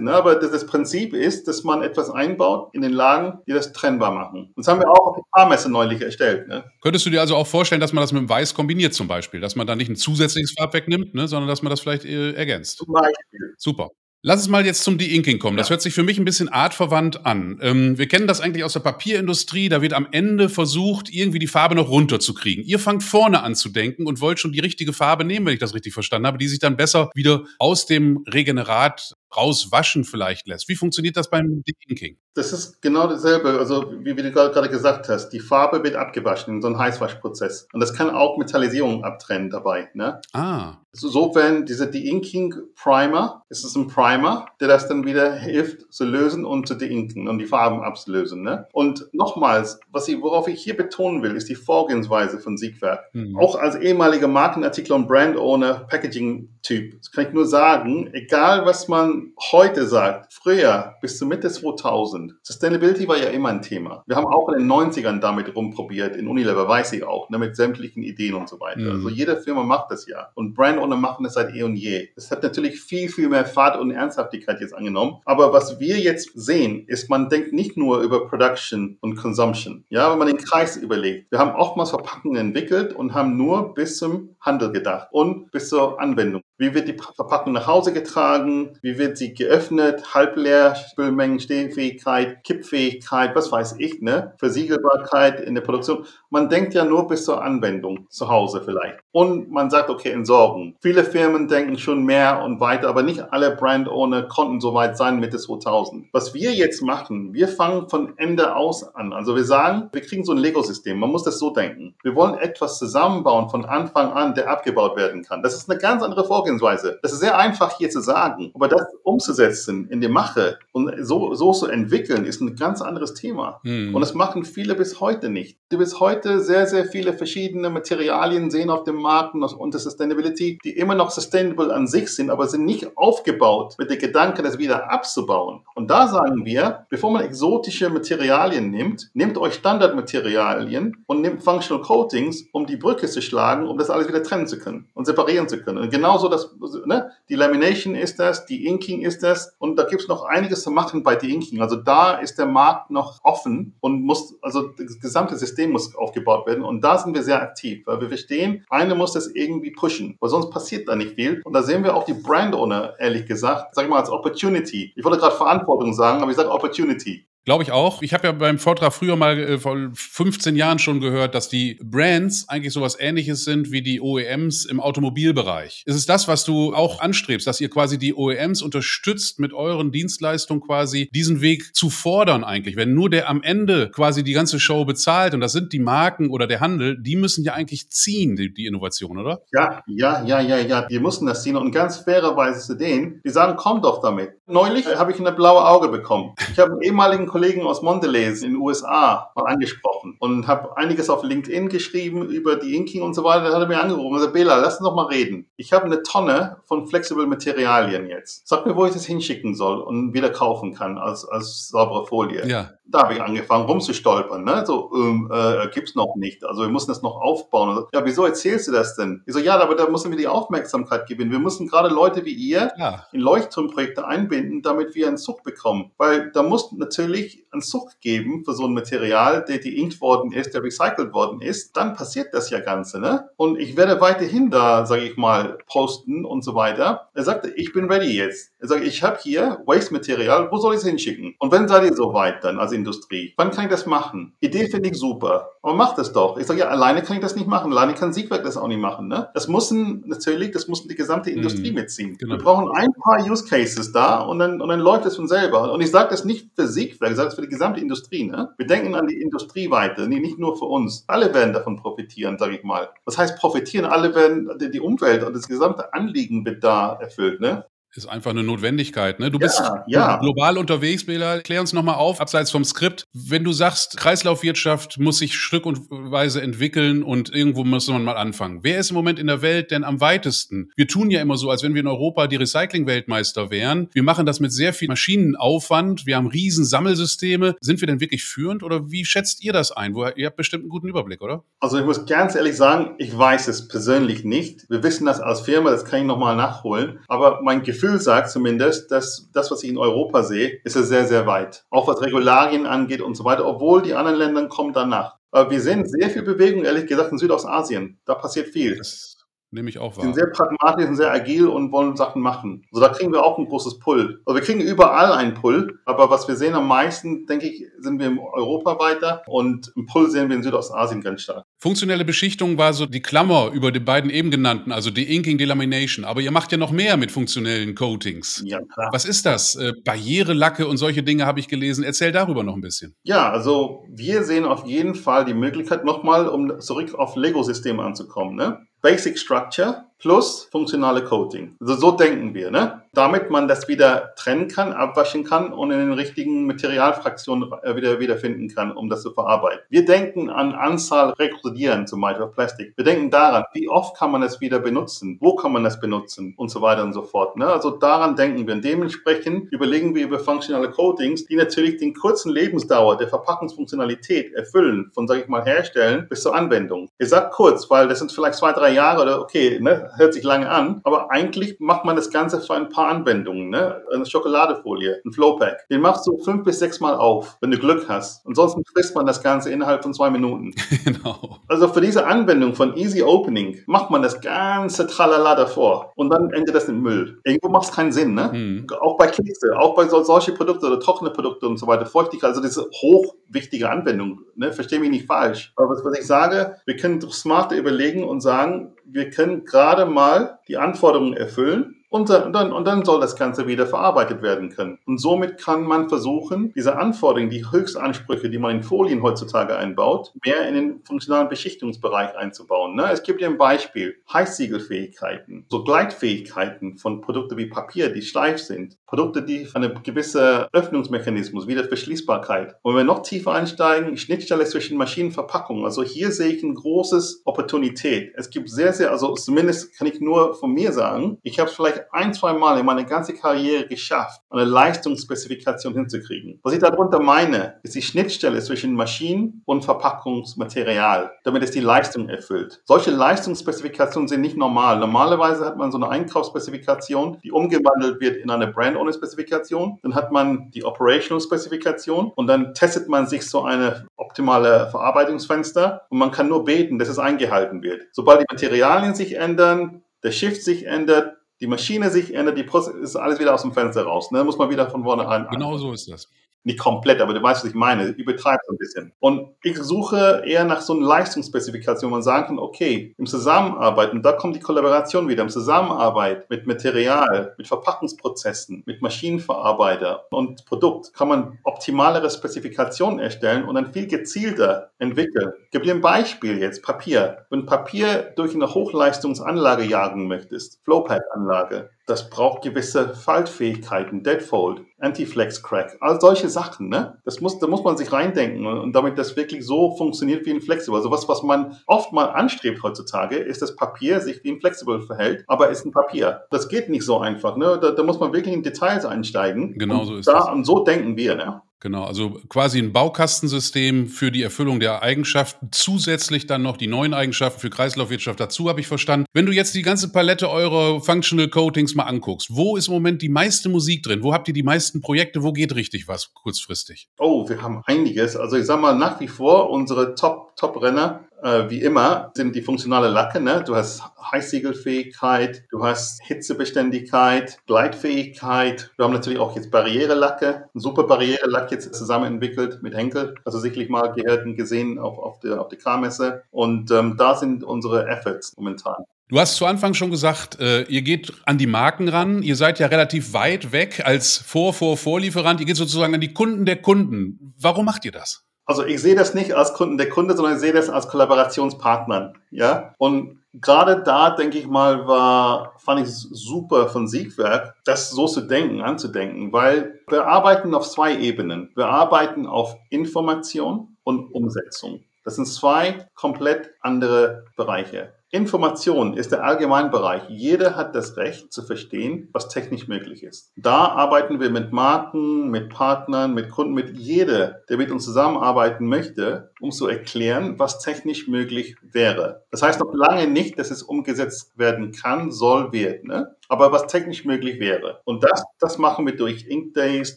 Ne? 0.00 0.12
Aber 0.12 0.34
das, 0.34 0.50
das, 0.50 0.66
Prinzip 0.66 1.12
ist, 1.12 1.46
dass 1.46 1.62
man 1.62 1.82
etwas 1.82 2.10
einbaut 2.10 2.70
in 2.72 2.82
den 2.82 2.92
Lagen, 2.92 3.38
die 3.46 3.52
das 3.52 3.72
trennbar 3.72 4.12
machen. 4.12 4.52
Und 4.54 4.56
das 4.56 4.66
haben 4.66 4.80
wir 4.80 4.90
auch 4.90 5.10
auf 5.10 5.16
der 5.16 5.22
Paarmesse 5.30 5.70
neulich 5.70 6.00
erstellt. 6.00 6.48
Ne? 6.48 6.64
Könntest 6.80 7.06
du 7.06 7.10
dir 7.10 7.20
also 7.20 7.36
auch 7.36 7.46
vorstellen, 7.46 7.80
dass 7.80 7.92
man 7.92 8.02
das 8.02 8.12
mit 8.12 8.22
dem 8.22 8.28
Weiß 8.28 8.54
kombiniert 8.54 8.94
zum 8.94 9.06
Beispiel? 9.06 9.40
Dass 9.40 9.54
man 9.54 9.66
da 9.66 9.76
nicht 9.76 9.90
ein 9.90 9.96
zusätzliches 9.96 10.54
Farbwerk 10.58 10.88
nimmt, 10.88 11.14
ne? 11.14 11.28
sondern 11.28 11.48
dass 11.48 11.62
man 11.62 11.70
das 11.70 11.80
vielleicht 11.80 12.04
äh, 12.04 12.32
ergänzt? 12.32 12.78
Zum 12.78 12.92
Beispiel. 12.92 13.54
Super. 13.58 13.90
Lass 14.22 14.40
es 14.40 14.48
mal 14.48 14.66
jetzt 14.66 14.82
zum 14.82 14.98
De-Inking 14.98 15.38
kommen. 15.38 15.56
Das 15.56 15.70
hört 15.70 15.80
sich 15.80 15.94
für 15.94 16.02
mich 16.02 16.18
ein 16.18 16.24
bisschen 16.24 16.48
artverwandt 16.48 17.24
an. 17.24 17.60
Ähm, 17.62 17.98
wir 17.98 18.08
kennen 18.08 18.26
das 18.26 18.40
eigentlich 18.40 18.64
aus 18.64 18.72
der 18.72 18.80
Papierindustrie. 18.80 19.68
Da 19.68 19.80
wird 19.80 19.92
am 19.92 20.08
Ende 20.10 20.48
versucht, 20.48 21.08
irgendwie 21.08 21.38
die 21.38 21.46
Farbe 21.46 21.76
noch 21.76 21.88
runterzukriegen. 21.88 22.64
Ihr 22.64 22.80
fangt 22.80 23.04
vorne 23.04 23.44
an 23.44 23.54
zu 23.54 23.68
denken 23.68 24.06
und 24.06 24.20
wollt 24.20 24.40
schon 24.40 24.50
die 24.50 24.58
richtige 24.58 24.92
Farbe 24.92 25.24
nehmen, 25.24 25.46
wenn 25.46 25.52
ich 25.52 25.60
das 25.60 25.72
richtig 25.72 25.94
verstanden 25.94 26.26
habe, 26.26 26.38
die 26.38 26.48
sich 26.48 26.58
dann 26.58 26.76
besser 26.76 27.10
wieder 27.14 27.44
aus 27.60 27.86
dem 27.86 28.24
Regenerat 28.26 29.14
rauswaschen 29.36 30.04
vielleicht 30.04 30.46
lässt. 30.46 30.68
Wie 30.68 30.76
funktioniert 30.76 31.16
das 31.16 31.30
beim 31.30 31.62
De-Inking? 31.62 32.16
Das 32.34 32.52
ist 32.52 32.80
genau 32.80 33.08
dasselbe, 33.08 33.58
also 33.58 33.92
wie, 34.00 34.16
wie, 34.16 34.22
du 34.22 34.30
gerade 34.30 34.68
gesagt 34.68 35.08
hast. 35.08 35.30
Die 35.30 35.40
Farbe 35.40 35.82
wird 35.82 35.96
abgewaschen 35.96 36.54
in 36.54 36.62
so 36.62 36.68
einem 36.68 36.78
Heißwaschprozess. 36.78 37.66
Und 37.72 37.80
das 37.80 37.92
kann 37.92 38.10
auch 38.10 38.38
Metallisierung 38.38 39.02
abtrennen 39.02 39.50
dabei. 39.50 39.88
Ne? 39.94 40.20
Ah. 40.32 40.76
So, 40.92 41.08
so 41.08 41.34
wenn 41.34 41.66
dieser 41.66 41.86
De-Inking 41.86 42.54
Primer, 42.76 43.42
es 43.48 43.64
ist 43.64 43.76
ein 43.76 43.88
Primer, 43.88 44.46
der 44.60 44.68
das 44.68 44.86
dann 44.86 45.04
wieder 45.04 45.34
hilft 45.34 45.92
zu 45.92 46.04
lösen 46.04 46.44
und 46.44 46.68
zu 46.68 46.74
de-inken 46.74 47.28
und 47.28 47.38
die 47.38 47.46
Farben 47.46 47.82
abzulösen. 47.82 48.42
Ne? 48.42 48.66
Und 48.72 49.08
nochmals, 49.12 49.80
was 49.90 50.06
ich, 50.08 50.20
worauf 50.22 50.46
ich 50.46 50.62
hier 50.62 50.76
betonen 50.76 51.22
will, 51.22 51.34
ist 51.34 51.48
die 51.48 51.56
Vorgehensweise 51.56 52.38
von 52.38 52.56
Siegwerk. 52.56 53.12
Mhm. 53.14 53.36
Auch 53.36 53.56
als 53.56 53.74
ehemaliger 53.74 54.28
Markenartikler 54.28 54.96
und 54.96 55.08
Brand-Owner, 55.08 55.86
Packaging-Typ, 55.90 56.94
kann 57.14 57.26
ich 57.26 57.32
nur 57.32 57.46
sagen, 57.46 58.10
egal 58.12 58.64
was 58.64 58.86
man 58.86 59.17
heute 59.52 59.86
sagt, 59.86 60.32
früher 60.32 60.94
bis 61.00 61.18
zur 61.18 61.28
Mitte 61.28 61.48
2000, 61.50 62.34
Sustainability 62.42 63.08
war 63.08 63.16
ja 63.16 63.28
immer 63.28 63.50
ein 63.50 63.62
Thema. 63.62 64.02
Wir 64.06 64.16
haben 64.16 64.26
auch 64.26 64.48
in 64.50 64.58
den 64.58 64.70
90ern 64.70 65.20
damit 65.20 65.54
rumprobiert, 65.54 66.16
in 66.16 66.28
Unilever 66.28 66.68
weiß 66.68 66.92
ich 66.92 67.04
auch, 67.04 67.30
ne, 67.30 67.38
mit 67.38 67.56
sämtlichen 67.56 68.02
Ideen 68.02 68.34
und 68.34 68.48
so 68.48 68.60
weiter. 68.60 68.80
Mhm. 68.80 68.90
Also 68.90 69.08
jede 69.08 69.36
Firma 69.36 69.62
macht 69.62 69.90
das 69.90 70.06
ja. 70.06 70.28
Und 70.34 70.54
Brand 70.54 70.78
Owner 70.78 70.96
machen 70.96 71.24
das 71.24 71.34
seit 71.34 71.54
eh 71.54 71.62
und 71.62 71.76
je. 71.76 72.08
Es 72.16 72.30
hat 72.30 72.42
natürlich 72.42 72.80
viel, 72.80 73.08
viel 73.08 73.28
mehr 73.28 73.44
Fahrt 73.44 73.78
und 73.78 73.90
Ernsthaftigkeit 73.90 74.60
jetzt 74.60 74.74
angenommen. 74.74 75.18
Aber 75.24 75.52
was 75.52 75.80
wir 75.80 75.98
jetzt 75.98 76.30
sehen, 76.34 76.84
ist, 76.86 77.10
man 77.10 77.28
denkt 77.28 77.52
nicht 77.52 77.76
nur 77.76 78.00
über 78.00 78.28
Production 78.28 78.98
und 79.00 79.16
Consumption. 79.16 79.84
Ja, 79.88 80.10
wenn 80.10 80.18
man 80.18 80.28
den 80.28 80.38
Kreis 80.38 80.76
überlegt. 80.76 81.30
Wir 81.30 81.38
haben 81.38 81.54
oftmals 81.54 81.90
Verpackungen 81.90 82.38
entwickelt 82.38 82.92
und 82.92 83.14
haben 83.14 83.36
nur 83.36 83.74
bis 83.74 83.98
zum 83.98 84.36
Handel 84.40 84.72
gedacht 84.72 85.08
und 85.12 85.50
bis 85.50 85.68
zur 85.68 86.00
Anwendung. 86.00 86.42
Wie 86.60 86.74
wird 86.74 86.88
die 86.88 86.96
Verpackung 87.14 87.52
nach 87.52 87.68
Hause 87.68 87.92
getragen? 87.92 88.76
Wie 88.82 88.98
wird 88.98 89.16
sie 89.16 89.32
geöffnet? 89.32 90.12
Halbleer, 90.12 90.74
Spülmengen, 90.74 91.38
Stehfähigkeit, 91.38 92.42
Kippfähigkeit, 92.42 93.36
was 93.36 93.52
weiß 93.52 93.76
ich, 93.78 94.02
ne? 94.02 94.34
Versiegelbarkeit 94.38 95.38
in 95.38 95.54
der 95.54 95.62
Produktion. 95.62 96.04
Man 96.30 96.48
denkt 96.48 96.74
ja 96.74 96.84
nur 96.84 97.06
bis 97.06 97.24
zur 97.24 97.44
Anwendung 97.44 98.08
zu 98.10 98.28
Hause 98.28 98.62
vielleicht. 98.64 98.98
Und 99.12 99.52
man 99.52 99.70
sagt, 99.70 99.88
okay, 99.88 100.10
entsorgen. 100.10 100.76
Viele 100.82 101.04
Firmen 101.04 101.46
denken 101.46 101.78
schon 101.78 102.02
mehr 102.02 102.42
und 102.42 102.58
weiter, 102.58 102.88
aber 102.88 103.04
nicht 103.04 103.32
alle 103.32 103.54
Brand-Owner 103.54 104.22
konnten 104.24 104.60
so 104.60 104.74
weit 104.74 104.96
sein 104.96 105.20
Mitte 105.20 105.38
2000. 105.38 106.08
Was 106.12 106.34
wir 106.34 106.52
jetzt 106.52 106.82
machen, 106.82 107.34
wir 107.34 107.46
fangen 107.46 107.88
von 107.88 108.18
Ende 108.18 108.56
aus 108.56 108.96
an. 108.96 109.12
Also 109.12 109.36
wir 109.36 109.44
sagen, 109.44 109.90
wir 109.92 110.00
kriegen 110.00 110.24
so 110.24 110.32
ein 110.32 110.38
Lego-System. 110.38 110.98
Man 110.98 111.10
muss 111.10 111.22
das 111.22 111.38
so 111.38 111.50
denken. 111.50 111.94
Wir 112.02 112.16
wollen 112.16 112.34
etwas 112.34 112.80
zusammenbauen 112.80 113.48
von 113.48 113.64
Anfang 113.64 114.10
an, 114.10 114.34
der 114.34 114.50
abgebaut 114.50 114.96
werden 114.96 115.22
kann. 115.22 115.44
Das 115.44 115.54
ist 115.54 115.70
eine 115.70 115.78
ganz 115.78 116.02
andere 116.02 116.24
Vorgehensweise. 116.24 116.47
Vorgehensweise. 116.48 116.98
Das 117.02 117.12
ist 117.12 117.20
sehr 117.20 117.38
einfach 117.38 117.76
hier 117.76 117.90
zu 117.90 118.00
sagen, 118.00 118.50
aber 118.54 118.68
das 118.68 118.82
umzusetzen 119.02 119.88
in 119.90 120.00
die 120.00 120.08
Mache 120.08 120.58
und 120.72 120.94
so, 121.00 121.34
so 121.34 121.52
zu 121.52 121.66
entwickeln, 121.66 122.24
ist 122.24 122.40
ein 122.40 122.56
ganz 122.56 122.80
anderes 122.80 123.14
Thema. 123.14 123.60
Mhm. 123.62 123.94
Und 123.94 124.00
das 124.00 124.14
machen 124.14 124.44
viele 124.44 124.74
bis 124.74 125.00
heute 125.00 125.28
nicht. 125.28 125.57
Die 125.70 125.76
bis 125.76 126.00
heute 126.00 126.40
sehr, 126.40 126.66
sehr 126.66 126.86
viele 126.86 127.12
verschiedene 127.12 127.68
Materialien 127.68 128.50
sehen 128.50 128.70
auf 128.70 128.84
dem 128.84 128.96
Markt 128.96 129.34
und 129.34 129.74
der 129.74 129.80
Sustainability, 129.80 130.58
die 130.64 130.70
immer 130.70 130.94
noch 130.94 131.10
sustainable 131.10 131.74
an 131.74 131.86
sich 131.86 132.08
sind, 132.08 132.30
aber 132.30 132.48
sind 132.48 132.64
nicht 132.64 132.96
aufgebaut 132.96 133.74
mit 133.76 133.90
dem 133.90 133.98
Gedanken, 133.98 134.44
das 134.44 134.56
wieder 134.56 134.90
abzubauen. 134.90 135.60
Und 135.74 135.90
da 135.90 136.08
sagen 136.08 136.46
wir, 136.46 136.86
bevor 136.88 137.10
man 137.10 137.22
exotische 137.22 137.90
Materialien 137.90 138.70
nimmt, 138.70 139.10
nehmt 139.12 139.36
euch 139.36 139.52
Standardmaterialien 139.52 141.04
und 141.06 141.20
nehmt 141.20 141.42
Functional 141.42 141.82
Coatings, 141.82 142.46
um 142.52 142.66
die 142.66 142.78
Brücke 142.78 143.06
zu 143.06 143.20
schlagen, 143.20 143.68
um 143.68 143.76
das 143.76 143.90
alles 143.90 144.08
wieder 144.08 144.22
trennen 144.22 144.46
zu 144.46 144.58
können 144.58 144.88
und 144.94 145.04
separieren 145.04 145.50
zu 145.50 145.60
können. 145.60 145.76
Und 145.76 145.90
genauso 145.90 146.30
das, 146.30 146.48
ne, 146.86 147.10
die 147.28 147.34
Lamination 147.34 147.94
ist 147.94 148.18
das, 148.18 148.46
die 148.46 148.64
Inking 148.64 149.02
ist 149.02 149.22
das 149.22 149.54
und 149.58 149.76
da 149.76 149.82
gibt 149.82 150.00
es 150.00 150.08
noch 150.08 150.24
einiges 150.24 150.62
zu 150.62 150.70
machen 150.70 151.02
bei 151.02 151.14
die 151.14 151.34
Inking. 151.34 151.60
Also 151.60 151.76
da 151.76 152.12
ist 152.12 152.38
der 152.38 152.46
Markt 152.46 152.90
noch 152.90 153.22
offen 153.22 153.74
und 153.80 154.00
muss, 154.00 154.34
also 154.40 154.68
das 154.68 154.98
gesamte 154.98 155.36
System 155.36 155.57
muss 155.66 155.94
aufgebaut 155.94 156.46
werden 156.46 156.64
und 156.64 156.82
da 156.82 156.98
sind 156.98 157.14
wir 157.14 157.22
sehr 157.22 157.42
aktiv, 157.42 157.86
weil 157.86 158.00
wir 158.00 158.08
verstehen, 158.08 158.64
eine 158.70 158.94
muss 158.94 159.12
das 159.12 159.28
irgendwie 159.34 159.70
pushen, 159.70 160.16
weil 160.20 160.30
sonst 160.30 160.50
passiert 160.50 160.88
da 160.88 160.96
nicht 160.96 161.14
viel 161.14 161.42
und 161.44 161.52
da 161.52 161.62
sehen 161.62 161.84
wir 161.84 161.96
auch 161.96 162.04
die 162.04 162.14
Brand 162.14 162.54
Owner, 162.54 162.94
ehrlich 162.98 163.26
gesagt, 163.26 163.74
sag 163.74 163.84
ich 163.84 163.90
mal 163.90 163.98
als 163.98 164.10
Opportunity. 164.10 164.92
Ich 164.94 165.04
wollte 165.04 165.18
gerade 165.18 165.36
Verantwortung 165.36 165.92
sagen, 165.92 166.22
aber 166.22 166.30
ich 166.30 166.36
sage 166.36 166.50
Opportunity. 166.50 167.27
Glaube 167.44 167.62
ich 167.62 167.72
auch. 167.72 168.02
Ich 168.02 168.12
habe 168.12 168.26
ja 168.26 168.32
beim 168.32 168.58
Vortrag 168.58 168.92
früher 168.92 169.16
mal 169.16 169.38
äh, 169.38 169.58
vor 169.58 169.76
15 169.94 170.54
Jahren 170.54 170.78
schon 170.78 171.00
gehört, 171.00 171.34
dass 171.34 171.48
die 171.48 171.78
Brands 171.82 172.46
eigentlich 172.48 172.74
sowas 172.74 172.96
ähnliches 173.00 173.44
sind 173.44 173.70
wie 173.70 173.80
die 173.80 174.02
OEMs 174.02 174.66
im 174.66 174.80
Automobilbereich. 174.80 175.82
Ist 175.86 175.94
es 175.94 176.04
das, 176.04 176.28
was 176.28 176.44
du 176.44 176.74
auch 176.74 177.00
anstrebst, 177.00 177.46
dass 177.46 177.60
ihr 177.60 177.70
quasi 177.70 177.98
die 177.98 178.14
OEMs 178.14 178.60
unterstützt, 178.60 179.38
mit 179.38 179.54
euren 179.54 179.92
Dienstleistungen 179.92 180.60
quasi 180.60 181.08
diesen 181.14 181.40
Weg 181.40 181.74
zu 181.74 181.88
fordern 181.88 182.44
eigentlich? 182.44 182.76
Wenn 182.76 182.92
nur 182.92 183.08
der 183.08 183.30
am 183.30 183.42
Ende 183.42 183.90
quasi 183.94 184.22
die 184.22 184.32
ganze 184.32 184.60
Show 184.60 184.84
bezahlt 184.84 185.32
und 185.32 185.40
das 185.40 185.52
sind 185.52 185.72
die 185.72 185.78
Marken 185.78 186.28
oder 186.28 186.46
der 186.46 186.60
Handel, 186.60 187.00
die 187.00 187.16
müssen 187.16 187.44
ja 187.44 187.54
eigentlich 187.54 187.88
ziehen, 187.88 188.36
die, 188.36 188.52
die 188.52 188.66
Innovation, 188.66 189.16
oder? 189.16 189.40
Ja, 189.52 189.82
ja, 189.86 190.22
ja, 190.22 190.40
ja, 190.40 190.58
ja. 190.58 190.82
Die 190.82 190.98
müssen 190.98 191.26
das 191.26 191.42
ziehen 191.42 191.56
und 191.56 191.72
ganz 191.72 191.98
fairerweise 191.98 192.60
zu 192.66 192.74
denen, 192.74 193.22
die 193.24 193.30
sagen, 193.30 193.56
komm 193.56 193.80
doch 193.80 194.02
damit. 194.02 194.32
Neulich 194.46 194.86
habe 194.96 195.12
ich 195.12 195.20
eine 195.20 195.32
blaue 195.32 195.64
Auge 195.64 195.88
bekommen. 195.88 196.34
Ich 196.52 196.58
habe 196.58 196.72
einen 196.72 196.82
ehemaligen 196.82 197.26
Kollegen 197.28 197.62
aus 197.62 197.82
Mondelez 197.82 198.42
in 198.42 198.52
den 198.52 198.60
USA 198.60 199.30
mal 199.34 199.44
angesprochen 199.44 200.16
und 200.18 200.46
habe 200.46 200.76
einiges 200.76 201.10
auf 201.10 201.22
LinkedIn 201.22 201.68
geschrieben 201.68 202.28
über 202.28 202.56
die 202.56 202.74
Inking 202.74 203.02
und 203.02 203.14
so 203.14 203.24
weiter. 203.24 203.48
Da 203.48 203.54
hat 203.54 203.62
er 203.62 203.68
mir 203.68 203.80
angerufen 203.80 204.08
und 204.08 204.14
gesagt, 204.14 204.32
Bela, 204.32 204.56
lass 204.56 204.78
uns 204.78 204.88
doch 204.88 204.94
mal 204.94 205.06
reden. 205.06 205.46
Ich 205.56 205.72
habe 205.72 205.84
eine 205.84 206.02
Tonne 206.02 206.58
von 206.64 206.86
flexible 206.86 207.26
Materialien 207.26 208.06
jetzt. 208.08 208.46
Sag 208.46 208.66
mir, 208.66 208.76
wo 208.76 208.86
ich 208.86 208.92
das 208.92 209.06
hinschicken 209.06 209.54
soll 209.54 209.80
und 209.80 210.14
wieder 210.14 210.30
kaufen 210.30 210.74
kann 210.74 210.98
als, 210.98 211.24
als 211.24 211.68
saubere 211.68 212.06
Folie. 212.06 212.46
Ja. 212.46 212.70
Da 212.90 213.02
habe 213.02 213.14
ich 213.14 213.22
angefangen 213.22 213.66
rumzustolpern. 213.66 214.44
Ne? 214.44 214.64
So, 214.66 214.90
ähm, 214.94 215.30
äh, 215.32 215.68
gibt's 215.68 215.94
noch 215.94 216.14
nicht. 216.16 216.44
Also 216.44 216.62
wir 216.62 216.68
müssen 216.68 216.88
das 216.88 217.02
noch 217.02 217.16
aufbauen. 217.16 217.76
So, 217.76 217.88
ja, 217.92 218.04
wieso 218.04 218.24
erzählst 218.24 218.68
du 218.68 218.72
das 218.72 218.96
denn? 218.96 219.22
Ich 219.26 219.34
so, 219.34 219.40
ja, 219.40 219.58
aber 219.58 219.74
da 219.74 219.88
müssen 219.88 220.10
wir 220.10 220.18
die 220.18 220.28
Aufmerksamkeit 220.28 221.06
gewinnen. 221.06 221.30
Wir 221.30 221.38
müssen 221.38 221.68
gerade 221.68 221.88
Leute 221.88 222.24
wie 222.24 222.32
ihr 222.32 222.72
ja. 222.78 223.06
in 223.12 223.20
Leuchtturmprojekte 223.20 224.06
einbinden, 224.06 224.62
damit 224.62 224.94
wir 224.94 225.06
einen 225.08 225.18
Zug 225.18 225.42
bekommen. 225.42 225.92
Weil 225.98 226.30
da 226.32 226.42
muss 226.42 226.72
natürlich 226.72 227.46
einen 227.52 227.62
Zug 227.62 227.90
geben 228.00 228.44
für 228.44 228.52
so 228.52 228.66
ein 228.66 228.74
Material, 228.74 229.44
der 229.46 229.58
deinkt 229.58 230.00
worden 230.00 230.32
ist, 230.32 230.54
der 230.54 230.62
recycelt 230.62 231.12
worden 231.12 231.40
ist, 231.40 231.76
dann 231.76 231.94
passiert 231.94 232.32
das 232.32 232.50
ja 232.50 232.60
Ganze. 232.60 233.00
Ne? 233.00 233.28
Und 233.36 233.58
ich 233.58 233.76
werde 233.76 234.00
weiterhin 234.00 234.50
da, 234.50 234.86
sage 234.86 235.04
ich 235.04 235.16
mal, 235.16 235.58
posten 235.66 236.24
und 236.24 236.44
so 236.44 236.54
weiter. 236.54 237.08
Er 237.14 237.24
sagte, 237.24 237.50
ich 237.50 237.72
bin 237.72 237.90
ready 237.90 238.16
jetzt. 238.16 238.52
Er 238.58 238.68
sagt, 238.68 238.84
ich 238.84 239.02
habe 239.02 239.18
hier 239.22 239.62
Waste-Material, 239.66 240.50
wo 240.50 240.58
soll 240.58 240.74
ich 240.74 240.80
es 240.80 240.86
hinschicken? 240.86 241.34
Und 241.38 241.52
wenn 241.52 241.68
seid 241.68 241.84
ihr 241.84 241.94
so 241.94 242.12
weit 242.12 242.44
dann 242.44 242.58
als 242.58 242.72
Industrie? 242.72 243.34
Wann 243.36 243.50
kann 243.50 243.64
ich 243.64 243.70
das 243.70 243.86
machen? 243.86 244.34
Idee 244.40 244.68
finde 244.68 244.90
ich 244.90 244.96
super. 244.96 245.50
Aber 245.62 245.74
macht 245.74 245.98
das 245.98 246.12
doch. 246.12 246.38
Ich 246.38 246.46
sage, 246.46 246.60
ja, 246.60 246.68
alleine 246.68 247.02
kann 247.02 247.16
ich 247.16 247.22
das 247.22 247.36
nicht 247.36 247.46
machen. 247.46 247.72
Alleine 247.72 247.94
kann 247.94 248.12
Siegwerk 248.12 248.44
das 248.44 248.56
auch 248.56 248.68
nicht 248.68 248.80
machen. 248.80 249.08
Ne? 249.08 249.28
Das 249.34 249.48
müssen 249.48 250.04
natürlich, 250.06 250.52
das 250.52 250.68
müssen 250.68 250.88
die 250.88 250.94
gesamte 250.94 251.30
Industrie 251.30 251.72
mm, 251.72 251.74
mitziehen. 251.74 252.16
Genau. 252.18 252.36
Wir 252.36 252.42
brauchen 252.42 252.70
ein 252.74 252.88
paar 253.02 253.24
Use 253.28 253.44
Cases 253.44 253.92
da 253.92 254.20
und 254.20 254.38
dann, 254.38 254.60
und 254.60 254.68
dann 254.68 254.80
läuft 254.80 255.06
es 255.06 255.16
von 255.16 255.28
selber. 255.28 255.72
Und 255.72 255.80
ich 255.80 255.90
sage 255.90 256.10
das 256.10 256.24
nicht 256.24 256.50
für 256.54 256.66
Siegwerk, 256.66 257.10
ich 257.10 257.16
sage 257.16 257.28
das 257.28 257.37
für 257.38 257.42
die 257.42 257.48
gesamte 257.48 257.80
Industrie. 257.80 258.24
Ne? 258.24 258.52
Wir 258.56 258.66
denken 258.66 258.96
an 258.96 259.06
die 259.06 259.20
Industrie 259.20 259.70
weiter, 259.70 260.08
nicht 260.08 260.40
nur 260.40 260.58
für 260.58 260.64
uns. 260.64 261.04
Alle 261.06 261.32
werden 261.32 261.52
davon 261.52 261.76
profitieren, 261.76 262.36
sage 262.36 262.56
ich 262.56 262.64
mal. 262.64 262.90
Was 263.04 263.16
heißt 263.16 263.38
profitieren? 263.38 263.86
Alle 263.86 264.12
werden, 264.12 264.50
die 264.58 264.80
Umwelt 264.80 265.22
und 265.22 265.36
das 265.36 265.46
gesamte 265.46 265.94
Anliegen 265.94 266.44
wird 266.44 266.64
da 266.64 266.94
erfüllt. 266.94 267.40
Ne? 267.40 267.64
Ist 267.98 268.06
einfach 268.06 268.30
eine 268.30 268.44
Notwendigkeit. 268.44 269.18
Ne? 269.18 269.28
Du 269.28 269.40
bist 269.40 269.58
ja, 269.58 269.84
ja. 269.88 270.16
global 270.18 270.56
unterwegs, 270.56 271.04
Bela. 271.04 271.40
Klär 271.40 271.60
uns 271.60 271.72
nochmal 271.72 271.96
auf, 271.96 272.20
abseits 272.20 272.52
vom 272.52 272.64
Skript. 272.64 273.02
Wenn 273.12 273.42
du 273.42 273.50
sagst, 273.50 273.96
Kreislaufwirtschaft 273.96 275.00
muss 275.00 275.18
sich 275.18 275.34
stückweise 275.34 276.40
entwickeln 276.40 277.02
und 277.02 277.34
irgendwo 277.34 277.64
muss 277.64 277.88
man 277.88 278.04
mal 278.04 278.16
anfangen. 278.16 278.60
Wer 278.62 278.78
ist 278.78 278.90
im 278.90 278.94
Moment 278.94 279.18
in 279.18 279.26
der 279.26 279.42
Welt 279.42 279.72
denn 279.72 279.82
am 279.82 280.00
weitesten? 280.00 280.70
Wir 280.76 280.86
tun 280.86 281.10
ja 281.10 281.20
immer 281.20 281.36
so, 281.36 281.50
als 281.50 281.64
wenn 281.64 281.74
wir 281.74 281.80
in 281.80 281.88
Europa 281.88 282.28
die 282.28 282.36
Recycling-Weltmeister 282.36 283.50
wären. 283.50 283.88
Wir 283.92 284.04
machen 284.04 284.26
das 284.26 284.38
mit 284.38 284.52
sehr 284.52 284.72
viel 284.72 284.86
Maschinenaufwand. 284.86 286.06
Wir 286.06 286.14
haben 286.14 286.28
riesen 286.28 286.64
Sammelsysteme. 286.64 287.56
Sind 287.60 287.80
wir 287.80 287.88
denn 287.88 287.98
wirklich 287.98 288.22
führend 288.22 288.62
oder 288.62 288.92
wie 288.92 289.04
schätzt 289.04 289.42
ihr 289.42 289.52
das 289.52 289.72
ein? 289.72 289.96
Ihr 290.14 290.26
habt 290.26 290.36
bestimmt 290.36 290.62
einen 290.62 290.70
guten 290.70 290.86
Überblick, 290.86 291.20
oder? 291.20 291.42
Also 291.58 291.78
ich 291.80 291.84
muss 291.84 292.06
ganz 292.06 292.36
ehrlich 292.36 292.56
sagen, 292.56 292.94
ich 292.98 293.18
weiß 293.18 293.48
es 293.48 293.66
persönlich 293.66 294.22
nicht. 294.22 294.70
Wir 294.70 294.84
wissen 294.84 295.04
das 295.04 295.18
als 295.18 295.40
Firma, 295.40 295.72
das 295.72 295.84
kann 295.84 296.02
ich 296.02 296.06
nochmal 296.06 296.36
nachholen. 296.36 297.00
Aber 297.08 297.40
mein 297.42 297.64
Gefühl 297.64 297.87
Gefühl 297.88 298.00
sagt 298.00 298.30
zumindest, 298.30 298.90
dass 298.90 299.30
das, 299.32 299.50
was 299.50 299.62
ich 299.62 299.70
in 299.70 299.78
Europa 299.78 300.22
sehe, 300.22 300.60
ist 300.64 300.76
es 300.76 300.88
sehr, 300.88 301.06
sehr 301.06 301.26
weit. 301.26 301.64
Auch 301.70 301.88
was 301.88 302.02
Regularien 302.02 302.66
angeht 302.66 303.00
und 303.00 303.16
so 303.16 303.24
weiter, 303.24 303.46
obwohl 303.46 303.82
die 303.82 303.94
anderen 303.94 304.18
Länder 304.18 304.48
kommen 304.48 304.72
danach. 304.72 305.16
Aber 305.30 305.50
wir 305.50 305.60
sehen 305.60 305.86
sehr 305.86 306.10
viel 306.10 306.22
Bewegung, 306.22 306.64
ehrlich 306.64 306.86
gesagt, 306.86 307.12
in 307.12 307.18
Südostasien. 307.18 307.98
Da 308.04 308.14
passiert 308.14 308.48
viel. 308.48 308.76
Das 308.76 309.16
Nehme 309.50 309.70
ich 309.70 309.78
auch 309.78 309.96
wahr. 309.96 310.02
Die 310.04 310.12
sind 310.12 310.14
sehr 310.14 310.26
pragmatisch 310.26 310.86
und 310.86 310.96
sehr 310.96 311.10
agil 311.10 311.46
und 311.46 311.72
wollen 311.72 311.96
Sachen 311.96 312.20
machen. 312.20 312.66
Also 312.70 312.84
da 312.84 312.92
kriegen 312.92 313.12
wir 313.12 313.24
auch 313.24 313.38
ein 313.38 313.48
großes 313.48 313.78
Pull. 313.78 314.20
Also 314.26 314.38
wir 314.38 314.44
kriegen 314.44 314.60
überall 314.60 315.12
einen 315.12 315.32
Pull, 315.32 315.80
aber 315.86 316.10
was 316.10 316.28
wir 316.28 316.36
sehen 316.36 316.54
am 316.54 316.68
meisten, 316.68 317.24
denke 317.24 317.48
ich, 317.48 317.64
sind 317.78 317.98
wir 317.98 318.08
in 318.08 318.18
Europa 318.18 318.78
weiter 318.78 319.22
und 319.26 319.72
im 319.74 319.86
Pull 319.86 320.10
sehen 320.10 320.28
wir 320.28 320.36
in 320.36 320.42
Südostasien 320.42 321.00
ganz 321.00 321.22
stark. 321.22 321.46
Funktionelle 321.60 322.04
Beschichtung 322.04 322.56
war 322.56 322.72
so 322.72 322.86
die 322.86 323.02
Klammer 323.02 323.50
über 323.52 323.72
die 323.72 323.80
beiden 323.80 324.10
eben 324.10 324.30
genannten, 324.30 324.70
also 324.70 324.90
die 324.90 325.12
Inking, 325.14 325.38
Delamination. 325.38 326.04
Aber 326.04 326.20
ihr 326.20 326.30
macht 326.30 326.52
ja 326.52 326.58
noch 326.58 326.70
mehr 326.70 326.96
mit 326.96 327.10
funktionellen 327.10 327.74
Coatings. 327.74 328.44
Ja, 328.46 328.60
klar. 328.60 328.90
Was 328.92 329.04
ist 329.04 329.26
das? 329.26 329.56
Äh, 329.56 329.72
Barrierelacke 329.84 330.68
und 330.68 330.76
solche 330.76 331.02
Dinge 331.02 331.26
habe 331.26 331.40
ich 331.40 331.48
gelesen. 331.48 331.82
Erzähl 331.82 332.12
darüber 332.12 332.44
noch 332.44 332.54
ein 332.54 332.60
bisschen. 332.60 332.94
Ja, 333.02 333.32
also 333.32 333.84
wir 333.88 334.22
sehen 334.22 334.44
auf 334.44 334.68
jeden 334.68 334.94
Fall 334.94 335.24
die 335.24 335.34
Möglichkeit, 335.34 335.84
nochmal, 335.84 336.28
um 336.28 336.60
zurück 336.60 336.94
auf 336.94 337.16
Lego-System 337.16 337.80
anzukommen. 337.80 338.36
Ne? 338.36 338.60
Basic 338.80 339.18
Structure 339.18 339.87
plus 339.98 340.48
funktionale 340.50 341.02
Coating. 341.04 341.56
Also 341.60 341.74
so 341.74 341.90
denken 341.92 342.34
wir, 342.34 342.50
ne? 342.50 342.82
Damit 342.94 343.30
man 343.30 343.46
das 343.46 343.68
wieder 343.68 344.14
trennen 344.16 344.48
kann, 344.48 344.72
abwaschen 344.72 345.22
kann 345.22 345.52
und 345.52 345.70
in 345.70 345.78
den 345.78 345.92
richtigen 345.92 346.46
Materialfraktionen 346.46 347.52
äh, 347.62 347.76
wieder 347.76 348.00
wiederfinden 348.00 348.48
kann, 348.48 348.72
um 348.72 348.88
das 348.88 349.02
zu 349.02 349.12
verarbeiten. 349.12 349.60
Wir 349.68 349.84
denken 349.84 350.30
an 350.30 350.52
Anzahl 350.52 351.10
Rekrutieren, 351.10 351.86
zum 351.86 352.00
Beispiel 352.00 352.26
Plastik. 352.26 352.72
Wir 352.76 352.84
denken 352.84 353.10
daran, 353.10 353.44
wie 353.52 353.68
oft 353.68 353.96
kann 353.96 354.10
man 354.10 354.22
es 354.22 354.40
wieder 354.40 354.58
benutzen, 354.58 355.18
wo 355.20 355.36
kann 355.36 355.52
man 355.52 355.64
es 355.66 355.78
benutzen 355.78 356.34
und 356.36 356.50
so 356.50 356.62
weiter 356.62 356.82
und 356.82 356.92
so 356.92 357.02
fort. 357.02 357.36
Ne? 357.36 357.46
Also 357.46 357.70
daran 357.70 358.16
denken 358.16 358.46
wir. 358.46 358.54
Und 358.54 358.64
dementsprechend 358.64 359.52
überlegen 359.52 359.94
wir 359.94 360.04
über 360.04 360.18
funktionale 360.18 360.70
Coatings, 360.70 361.26
die 361.26 361.36
natürlich 361.36 361.76
den 361.76 361.94
kurzen 361.94 362.32
Lebensdauer 362.32 362.96
der 362.96 363.08
Verpackungsfunktionalität 363.08 364.32
erfüllen, 364.32 364.90
von, 364.94 365.06
sage 365.06 365.20
ich 365.22 365.28
mal, 365.28 365.44
Herstellen 365.44 366.06
bis 366.08 366.22
zur 366.22 366.34
Anwendung. 366.34 366.88
Ich 366.98 367.08
sage 367.08 367.30
kurz, 367.32 367.70
weil 367.70 367.86
das 367.88 367.98
sind 367.98 368.10
vielleicht 368.10 368.36
zwei, 368.36 368.52
drei 368.52 368.72
Jahre 368.72 369.02
oder 369.02 369.20
okay, 369.20 369.58
ne? 369.60 369.87
Hört 369.96 370.14
sich 370.14 370.24
lange 370.24 370.48
an, 370.48 370.80
aber 370.84 371.10
eigentlich 371.10 371.56
macht 371.60 371.84
man 371.84 371.96
das 371.96 372.10
Ganze 372.10 372.40
für 372.40 372.54
ein 372.54 372.68
paar 372.68 372.88
Anwendungen. 372.88 373.50
Ne? 373.50 373.82
Eine 373.92 374.06
Schokoladefolie, 374.06 375.00
ein 375.04 375.12
Flowpack. 375.12 375.66
Den 375.68 375.80
machst 375.80 376.06
du 376.06 376.18
fünf 376.18 376.44
bis 376.44 376.58
sechs 376.58 376.80
Mal 376.80 376.94
auf, 376.94 377.38
wenn 377.40 377.50
du 377.50 377.58
Glück 377.58 377.88
hast. 377.88 378.26
Ansonsten 378.26 378.62
frisst 378.64 378.94
man 378.94 379.06
das 379.06 379.22
Ganze 379.22 379.50
innerhalb 379.50 379.82
von 379.82 379.94
zwei 379.94 380.10
Minuten. 380.10 380.54
genau. 380.84 381.38
Also 381.48 381.68
für 381.68 381.80
diese 381.80 382.06
Anwendung 382.06 382.54
von 382.54 382.76
Easy 382.76 383.02
Opening 383.02 383.62
macht 383.66 383.90
man 383.90 384.02
das 384.02 384.20
ganze 384.20 384.86
Tralala 384.86 385.34
davor 385.34 385.92
und 385.96 386.10
dann 386.10 386.30
endet 386.30 386.54
das 386.54 386.68
im 386.68 386.80
Müll. 386.80 387.20
Irgendwo 387.24 387.48
macht 387.48 387.64
es 387.64 387.72
keinen 387.72 387.92
Sinn, 387.92 388.14
ne? 388.14 388.32
Hm. 388.32 388.66
Auch 388.80 388.96
bei 388.96 389.06
Kekse, 389.06 389.58
auch 389.58 389.74
bei 389.74 389.86
so, 389.88 390.02
solche 390.02 390.32
Produkte 390.32 390.66
oder 390.66 390.80
trockene 390.80 391.10
Produkte 391.10 391.46
und 391.46 391.58
so 391.58 391.66
weiter, 391.66 391.86
Feuchtigkeit, 391.86 392.30
also 392.30 392.40
diese 392.40 392.68
hochwichtige 392.70 393.70
Anwendung, 393.70 394.20
ne? 394.36 394.52
Verstehe 394.52 394.80
mich 394.80 394.90
nicht 394.90 395.06
falsch. 395.06 395.52
Aber 395.56 395.70
was, 395.70 395.84
was 395.84 395.98
ich 395.98 396.06
sage, 396.06 396.56
wir 396.66 396.76
können 396.76 397.00
smarter 397.10 397.56
überlegen 397.56 398.04
und 398.04 398.20
sagen, 398.20 398.74
wir 398.90 399.10
können 399.10 399.44
gerade 399.44 399.86
mal 399.86 400.40
die 400.48 400.56
Anforderungen 400.56 401.14
erfüllen 401.14 401.77
und 401.90 402.10
dann, 402.10 402.52
und 402.52 402.66
dann 402.66 402.84
soll 402.84 403.00
das 403.00 403.16
Ganze 403.16 403.46
wieder 403.46 403.66
verarbeitet 403.66 404.22
werden 404.22 404.50
können. 404.50 404.78
Und 404.86 405.00
somit 405.00 405.38
kann 405.38 405.62
man 405.62 405.88
versuchen, 405.88 406.52
diese 406.54 406.76
Anforderungen, 406.76 407.30
die 407.30 407.44
Höchstansprüche, 407.50 408.28
die 408.28 408.38
man 408.38 408.56
in 408.56 408.62
Folien 408.62 409.02
heutzutage 409.02 409.56
einbaut, 409.56 410.12
mehr 410.24 410.46
in 410.46 410.54
den 410.54 410.80
funktionalen 410.84 411.28
Beschichtungsbereich 411.28 412.16
einzubauen. 412.16 412.76
Ne? 412.76 412.90
Es 412.92 413.02
gibt 413.02 413.20
ja 413.20 413.28
ein 413.28 413.38
Beispiel, 413.38 413.96
Heißsiegelfähigkeiten, 414.12 415.46
so 415.48 415.64
Gleitfähigkeiten 415.64 416.76
von 416.76 417.00
Produkten 417.00 417.36
wie 417.38 417.46
Papier, 417.46 417.90
die 417.90 418.02
steif 418.02 418.38
sind, 418.38 418.76
Produkte, 418.86 419.22
die 419.22 419.46
eine 419.54 419.72
gewisse 419.82 420.48
Öffnungsmechanismus, 420.52 421.46
wie 421.46 421.54
der 421.54 421.64
Verschließbarkeit. 421.64 422.56
Und 422.62 422.74
wenn 422.74 422.86
wir 422.86 422.92
noch 422.92 423.02
tiefer 423.02 423.32
einsteigen, 423.32 423.96
Schnittstelle 423.96 424.44
zwischen 424.44 424.78
Maschinenverpackungen. 424.78 425.64
Also 425.64 425.82
hier 425.82 426.10
sehe 426.10 426.28
ich 426.28 426.42
ein 426.42 426.54
großes 426.54 427.22
Opportunität. 427.24 428.12
Es 428.16 428.30
gibt 428.30 428.48
sehr, 428.50 428.72
sehr, 428.72 428.90
also 428.90 429.14
zumindest 429.14 429.76
kann 429.76 429.86
ich 429.86 430.00
nur 430.00 430.34
von 430.34 430.52
mir 430.52 430.72
sagen, 430.72 431.18
ich 431.22 431.38
habe 431.38 431.50
vielleicht 431.50 431.77
ein, 431.92 432.14
zwei 432.14 432.32
Mal 432.32 432.58
in 432.58 432.66
meiner 432.66 432.84
ganzen 432.84 433.18
Karriere 433.18 433.66
geschafft, 433.66 434.20
eine 434.30 434.44
Leistungsspezifikation 434.44 435.74
hinzukriegen. 435.74 436.40
Was 436.42 436.52
ich 436.52 436.60
darunter 436.60 437.00
meine, 437.00 437.58
ist 437.62 437.74
die 437.74 437.82
Schnittstelle 437.82 438.40
zwischen 438.40 438.74
Maschinen 438.74 439.42
und 439.44 439.64
Verpackungsmaterial, 439.64 441.12
damit 441.24 441.42
es 441.42 441.50
die 441.50 441.60
Leistung 441.60 442.08
erfüllt. 442.08 442.62
Solche 442.64 442.90
Leistungsspezifikationen 442.90 444.08
sind 444.08 444.20
nicht 444.20 444.36
normal. 444.36 444.78
Normalerweise 444.78 445.44
hat 445.44 445.56
man 445.56 445.72
so 445.72 445.78
eine 445.78 445.88
Einkaufsspezifikation, 445.88 447.18
die 447.22 447.32
umgewandelt 447.32 448.00
wird 448.00 448.16
in 448.16 448.30
eine 448.30 448.48
Brand 448.48 448.76
Owner 448.76 448.92
Spezifikation. 448.92 449.78
Dann 449.82 449.94
hat 449.94 450.12
man 450.12 450.50
die 450.50 450.64
Operational 450.64 451.20
Spezifikation 451.20 452.12
und 452.14 452.26
dann 452.26 452.54
testet 452.54 452.88
man 452.88 453.06
sich 453.06 453.28
so 453.28 453.42
eine 453.42 453.86
optimale 453.96 454.68
Verarbeitungsfenster 454.70 455.82
und 455.88 455.98
man 455.98 456.10
kann 456.10 456.28
nur 456.28 456.44
beten, 456.44 456.78
dass 456.78 456.88
es 456.88 456.98
eingehalten 456.98 457.62
wird. 457.62 457.86
Sobald 457.92 458.20
die 458.20 458.26
Materialien 458.30 458.94
sich 458.94 459.16
ändern, 459.16 459.82
der 460.02 460.12
Shift 460.12 460.42
sich 460.42 460.66
ändert, 460.66 461.17
die 461.40 461.46
Maschine 461.46 461.90
sich 461.90 462.14
ändert, 462.14 462.36
die 462.36 462.42
Prozess 462.42 462.74
ist 462.74 462.96
alles 462.96 463.18
wieder 463.18 463.34
aus 463.34 463.42
dem 463.42 463.52
Fenster 463.52 463.84
raus. 463.84 464.10
Ne? 464.10 464.24
Muss 464.24 464.38
man 464.38 464.50
wieder 464.50 464.70
von 464.70 464.82
vorne 464.82 465.06
an. 465.06 465.28
Genau 465.30 465.56
so 465.56 465.72
ist 465.72 465.88
das 465.88 466.08
nicht 466.48 466.58
komplett, 466.58 467.00
aber 467.00 467.14
du 467.14 467.22
weißt, 467.22 467.44
was 467.44 467.50
ich 467.50 467.54
meine, 467.54 467.88
übertreibt 467.88 468.46
so 468.46 468.52
ein 468.52 468.58
bisschen. 468.58 468.92
Und 468.98 469.28
ich 469.42 469.58
suche 469.58 470.22
eher 470.26 470.44
nach 470.44 470.62
so 470.62 470.72
einer 470.72 470.86
Leistungsspecifikation, 470.86 471.90
wo 471.90 471.94
man 471.94 472.02
sagen 472.02 472.26
kann, 472.26 472.38
okay, 472.38 472.94
im 472.96 473.06
Zusammenarbeit, 473.06 473.92
und 473.92 474.02
da 474.02 474.12
kommt 474.12 474.34
die 474.34 474.40
Kollaboration 474.40 475.08
wieder, 475.08 475.22
im 475.22 475.28
Zusammenarbeit 475.28 476.28
mit 476.30 476.46
Material, 476.46 477.34
mit 477.36 477.46
Verpackungsprozessen, 477.46 478.62
mit 478.66 478.80
Maschinenverarbeiter 478.80 480.06
und 480.10 480.46
Produkt, 480.46 480.94
kann 480.94 481.08
man 481.08 481.38
optimalere 481.44 482.10
Spezifikationen 482.10 482.98
erstellen 482.98 483.44
und 483.44 483.54
dann 483.54 483.72
viel 483.72 483.86
gezielter 483.86 484.70
entwickeln. 484.78 485.32
Ich 485.44 485.50
gebe 485.50 485.64
dir 485.64 485.74
ein 485.74 485.82
Beispiel 485.82 486.38
jetzt, 486.38 486.62
Papier. 486.62 487.26
Wenn 487.28 487.44
Papier 487.44 488.14
durch 488.16 488.34
eine 488.34 488.54
Hochleistungsanlage 488.54 489.64
jagen 489.64 490.08
möchtest, 490.08 490.60
Flowpad-Anlage, 490.64 491.70
das 491.88 492.10
braucht 492.10 492.42
gewisse 492.42 492.94
Faltfähigkeiten, 492.94 494.02
Deadfold, 494.02 494.60
Anti-Flex 494.78 495.42
Crack, 495.42 495.76
all 495.80 496.00
solche 496.00 496.28
Sachen, 496.28 496.68
ne? 496.68 496.98
Das 497.04 497.20
muss, 497.20 497.38
da 497.38 497.46
muss 497.46 497.64
man 497.64 497.76
sich 497.76 497.92
reindenken 497.92 498.46
und 498.46 498.74
damit 498.74 498.98
das 498.98 499.16
wirklich 499.16 499.44
so 499.44 499.74
funktioniert 499.74 500.26
wie 500.26 500.32
ein 500.32 500.42
Flexible. 500.42 500.76
Also 500.76 500.90
was, 500.90 501.08
was 501.08 501.22
man 501.22 501.56
oft 501.66 501.92
mal 501.92 502.06
anstrebt 502.06 502.62
heutzutage, 502.62 503.16
ist, 503.16 503.40
dass 503.40 503.56
Papier 503.56 504.00
sich 504.00 504.22
wie 504.22 504.32
ein 504.32 504.40
Flexible 504.40 504.82
verhält, 504.82 505.24
aber 505.26 505.48
ist 505.48 505.64
ein 505.64 505.72
Papier. 505.72 506.26
Das 506.30 506.48
geht 506.48 506.68
nicht 506.68 506.84
so 506.84 506.98
einfach, 506.98 507.36
ne? 507.36 507.58
Da, 507.60 507.70
da 507.70 507.82
muss 507.82 507.98
man 507.98 508.12
wirklich 508.12 508.34
in 508.34 508.42
Details 508.42 508.84
einsteigen. 508.84 509.58
Genau 509.58 509.84
so 509.84 509.96
ist 509.96 510.06
da, 510.06 510.12
das. 510.12 510.28
Und 510.28 510.44
so 510.44 510.64
denken 510.64 510.96
wir, 510.96 511.16
ne? 511.16 511.42
Genau, 511.60 511.84
also 511.84 512.20
quasi 512.28 512.60
ein 512.60 512.72
Baukastensystem 512.72 513.88
für 513.88 514.12
die 514.12 514.22
Erfüllung 514.22 514.60
der 514.60 514.82
Eigenschaften, 514.82 515.48
zusätzlich 515.50 516.28
dann 516.28 516.42
noch 516.42 516.56
die 516.56 516.68
neuen 516.68 516.94
Eigenschaften 516.94 517.40
für 517.40 517.50
Kreislaufwirtschaft 517.50 518.20
dazu, 518.20 518.48
habe 518.48 518.60
ich 518.60 518.68
verstanden. 518.68 519.06
Wenn 519.12 519.26
du 519.26 519.32
jetzt 519.32 519.56
die 519.56 519.62
ganze 519.62 519.90
Palette 519.90 520.30
eurer 520.30 520.80
Functional 520.80 521.28
Coatings 521.28 521.74
mal 521.74 521.84
anguckst, 521.84 522.28
wo 522.30 522.56
ist 522.56 522.68
im 522.68 522.74
Moment 522.74 523.02
die 523.02 523.08
meiste 523.08 523.48
Musik 523.48 523.82
drin? 523.82 524.04
Wo 524.04 524.12
habt 524.12 524.28
ihr 524.28 524.34
die 524.34 524.44
meisten 524.44 524.80
Projekte? 524.80 525.24
Wo 525.24 525.32
geht 525.32 525.54
richtig 525.56 525.88
was 525.88 526.14
kurzfristig? 526.14 526.88
Oh, 526.98 527.28
wir 527.28 527.42
haben 527.42 527.62
einiges. 527.66 528.14
Also 528.14 528.36
ich 528.36 528.46
sage 528.46 528.62
mal 528.62 528.74
nach 528.74 529.00
wie 529.00 529.08
vor 529.08 529.50
unsere 529.50 529.96
Top-Top-Renner 529.96 531.07
äh, 531.22 531.50
wie 531.50 531.60
immer 531.62 532.10
sind 532.14 532.34
die 532.34 532.42
funktionale 532.42 532.88
Lacke. 532.88 533.20
Ne? 533.20 533.42
Du 533.46 533.56
hast 533.56 533.82
Heißsiegelfähigkeit, 534.12 535.44
du 535.50 535.64
hast 535.64 536.00
Hitzebeständigkeit, 536.04 537.38
Gleitfähigkeit. 537.46 538.70
Wir 538.76 538.84
haben 538.84 538.92
natürlich 538.92 539.18
auch 539.18 539.34
jetzt 539.34 539.50
Barrierelacke, 539.50 540.48
ein 540.54 540.60
super 540.60 540.84
Barrierelack 540.84 541.50
jetzt 541.50 541.74
zusammen 541.74 542.14
entwickelt 542.14 542.62
mit 542.62 542.74
Henkel. 542.74 543.14
Also 543.24 543.38
sicherlich 543.38 543.68
mal 543.68 543.92
gehört 543.92 544.24
und 544.24 544.36
gesehen 544.36 544.78
auf, 544.78 544.98
auf 544.98 545.20
der, 545.20 545.40
auf 545.40 545.48
der 545.48 545.58
K-Messe. 545.58 546.22
Und 546.30 546.70
ähm, 546.70 546.96
da 546.96 547.14
sind 547.14 547.44
unsere 547.44 547.86
Efforts 547.88 548.34
momentan. 548.36 548.84
Du 549.10 549.18
hast 549.18 549.36
zu 549.36 549.46
Anfang 549.46 549.72
schon 549.72 549.90
gesagt, 549.90 550.38
äh, 550.38 550.64
ihr 550.64 550.82
geht 550.82 551.14
an 551.24 551.38
die 551.38 551.46
Marken 551.46 551.88
ran. 551.88 552.22
Ihr 552.22 552.36
seid 552.36 552.58
ja 552.58 552.66
relativ 552.66 553.14
weit 553.14 553.52
weg 553.52 553.82
als 553.84 554.18
Vor-Vor-Vorlieferant. 554.18 555.40
Ihr 555.40 555.46
geht 555.46 555.56
sozusagen 555.56 555.94
an 555.94 556.00
die 556.02 556.12
Kunden 556.12 556.44
der 556.44 556.56
Kunden. 556.56 557.34
Warum 557.40 557.64
macht 557.64 557.86
ihr 557.86 557.92
das? 557.92 558.27
Also 558.48 558.64
ich 558.64 558.80
sehe 558.80 558.94
das 558.94 559.12
nicht 559.12 559.34
als 559.34 559.52
Kunden 559.52 559.76
der 559.76 559.90
Kunde, 559.90 560.16
sondern 560.16 560.34
ich 560.34 560.40
sehe 560.40 560.54
das 560.54 560.70
als 560.70 560.88
Kollaborationspartner. 560.88 562.14
Ja? 562.30 562.72
Und 562.78 563.22
gerade 563.34 563.82
da, 563.82 564.08
denke 564.08 564.38
ich 564.38 564.46
mal, 564.46 564.86
war, 564.86 565.52
fand 565.58 565.86
ich 565.86 565.92
super 565.92 566.68
von 566.68 566.88
Siegwerk, 566.88 567.54
das 567.66 567.90
so 567.90 568.06
zu 568.06 568.22
denken, 568.22 568.62
anzudenken, 568.62 569.34
weil 569.34 569.80
wir 569.88 570.06
arbeiten 570.06 570.54
auf 570.54 570.66
zwei 570.66 570.96
Ebenen. 570.96 571.52
Wir 571.56 571.66
arbeiten 571.66 572.26
auf 572.26 572.56
Information 572.70 573.76
und 573.84 574.14
Umsetzung. 574.14 574.82
Das 575.04 575.16
sind 575.16 575.26
zwei 575.26 575.86
komplett 575.94 576.50
andere 576.62 577.26
Bereiche. 577.36 577.92
Information 578.10 578.96
ist 578.96 579.12
der 579.12 579.22
Allgemeinbereich. 579.22 580.08
Jeder 580.08 580.56
hat 580.56 580.74
das 580.74 580.96
Recht 580.96 581.30
zu 581.30 581.42
verstehen, 581.42 582.08
was 582.12 582.28
technisch 582.28 582.66
möglich 582.66 583.02
ist. 583.02 583.32
Da 583.36 583.66
arbeiten 583.66 584.18
wir 584.18 584.30
mit 584.30 584.50
Marken, 584.50 585.28
mit 585.28 585.50
Partnern, 585.50 586.14
mit 586.14 586.30
Kunden, 586.30 586.54
mit 586.54 586.74
jeder, 586.78 587.42
der 587.50 587.58
mit 587.58 587.70
uns 587.70 587.84
zusammenarbeiten 587.84 588.66
möchte, 588.66 589.30
um 589.40 589.50
zu 589.50 589.66
erklären, 589.66 590.38
was 590.38 590.58
technisch 590.60 591.06
möglich 591.06 591.56
wäre. 591.60 592.24
Das 592.30 592.40
heißt 592.40 592.60
noch 592.60 592.72
lange 592.72 593.08
nicht, 593.08 593.38
dass 593.38 593.50
es 593.50 593.62
umgesetzt 593.62 594.38
werden 594.38 594.72
kann, 594.72 595.10
soll, 595.10 595.52
wird. 595.52 595.84
Ne? 595.84 596.16
Aber 596.28 596.52
was 596.52 596.66
technisch 596.66 597.04
möglich 597.04 597.40
wäre. 597.40 597.80
Und 597.84 598.04
das, 598.04 598.24
das 598.38 598.58
machen 598.58 598.86
wir 598.86 598.96
durch 598.96 599.26
Ink 599.28 599.54
Days, 599.54 599.96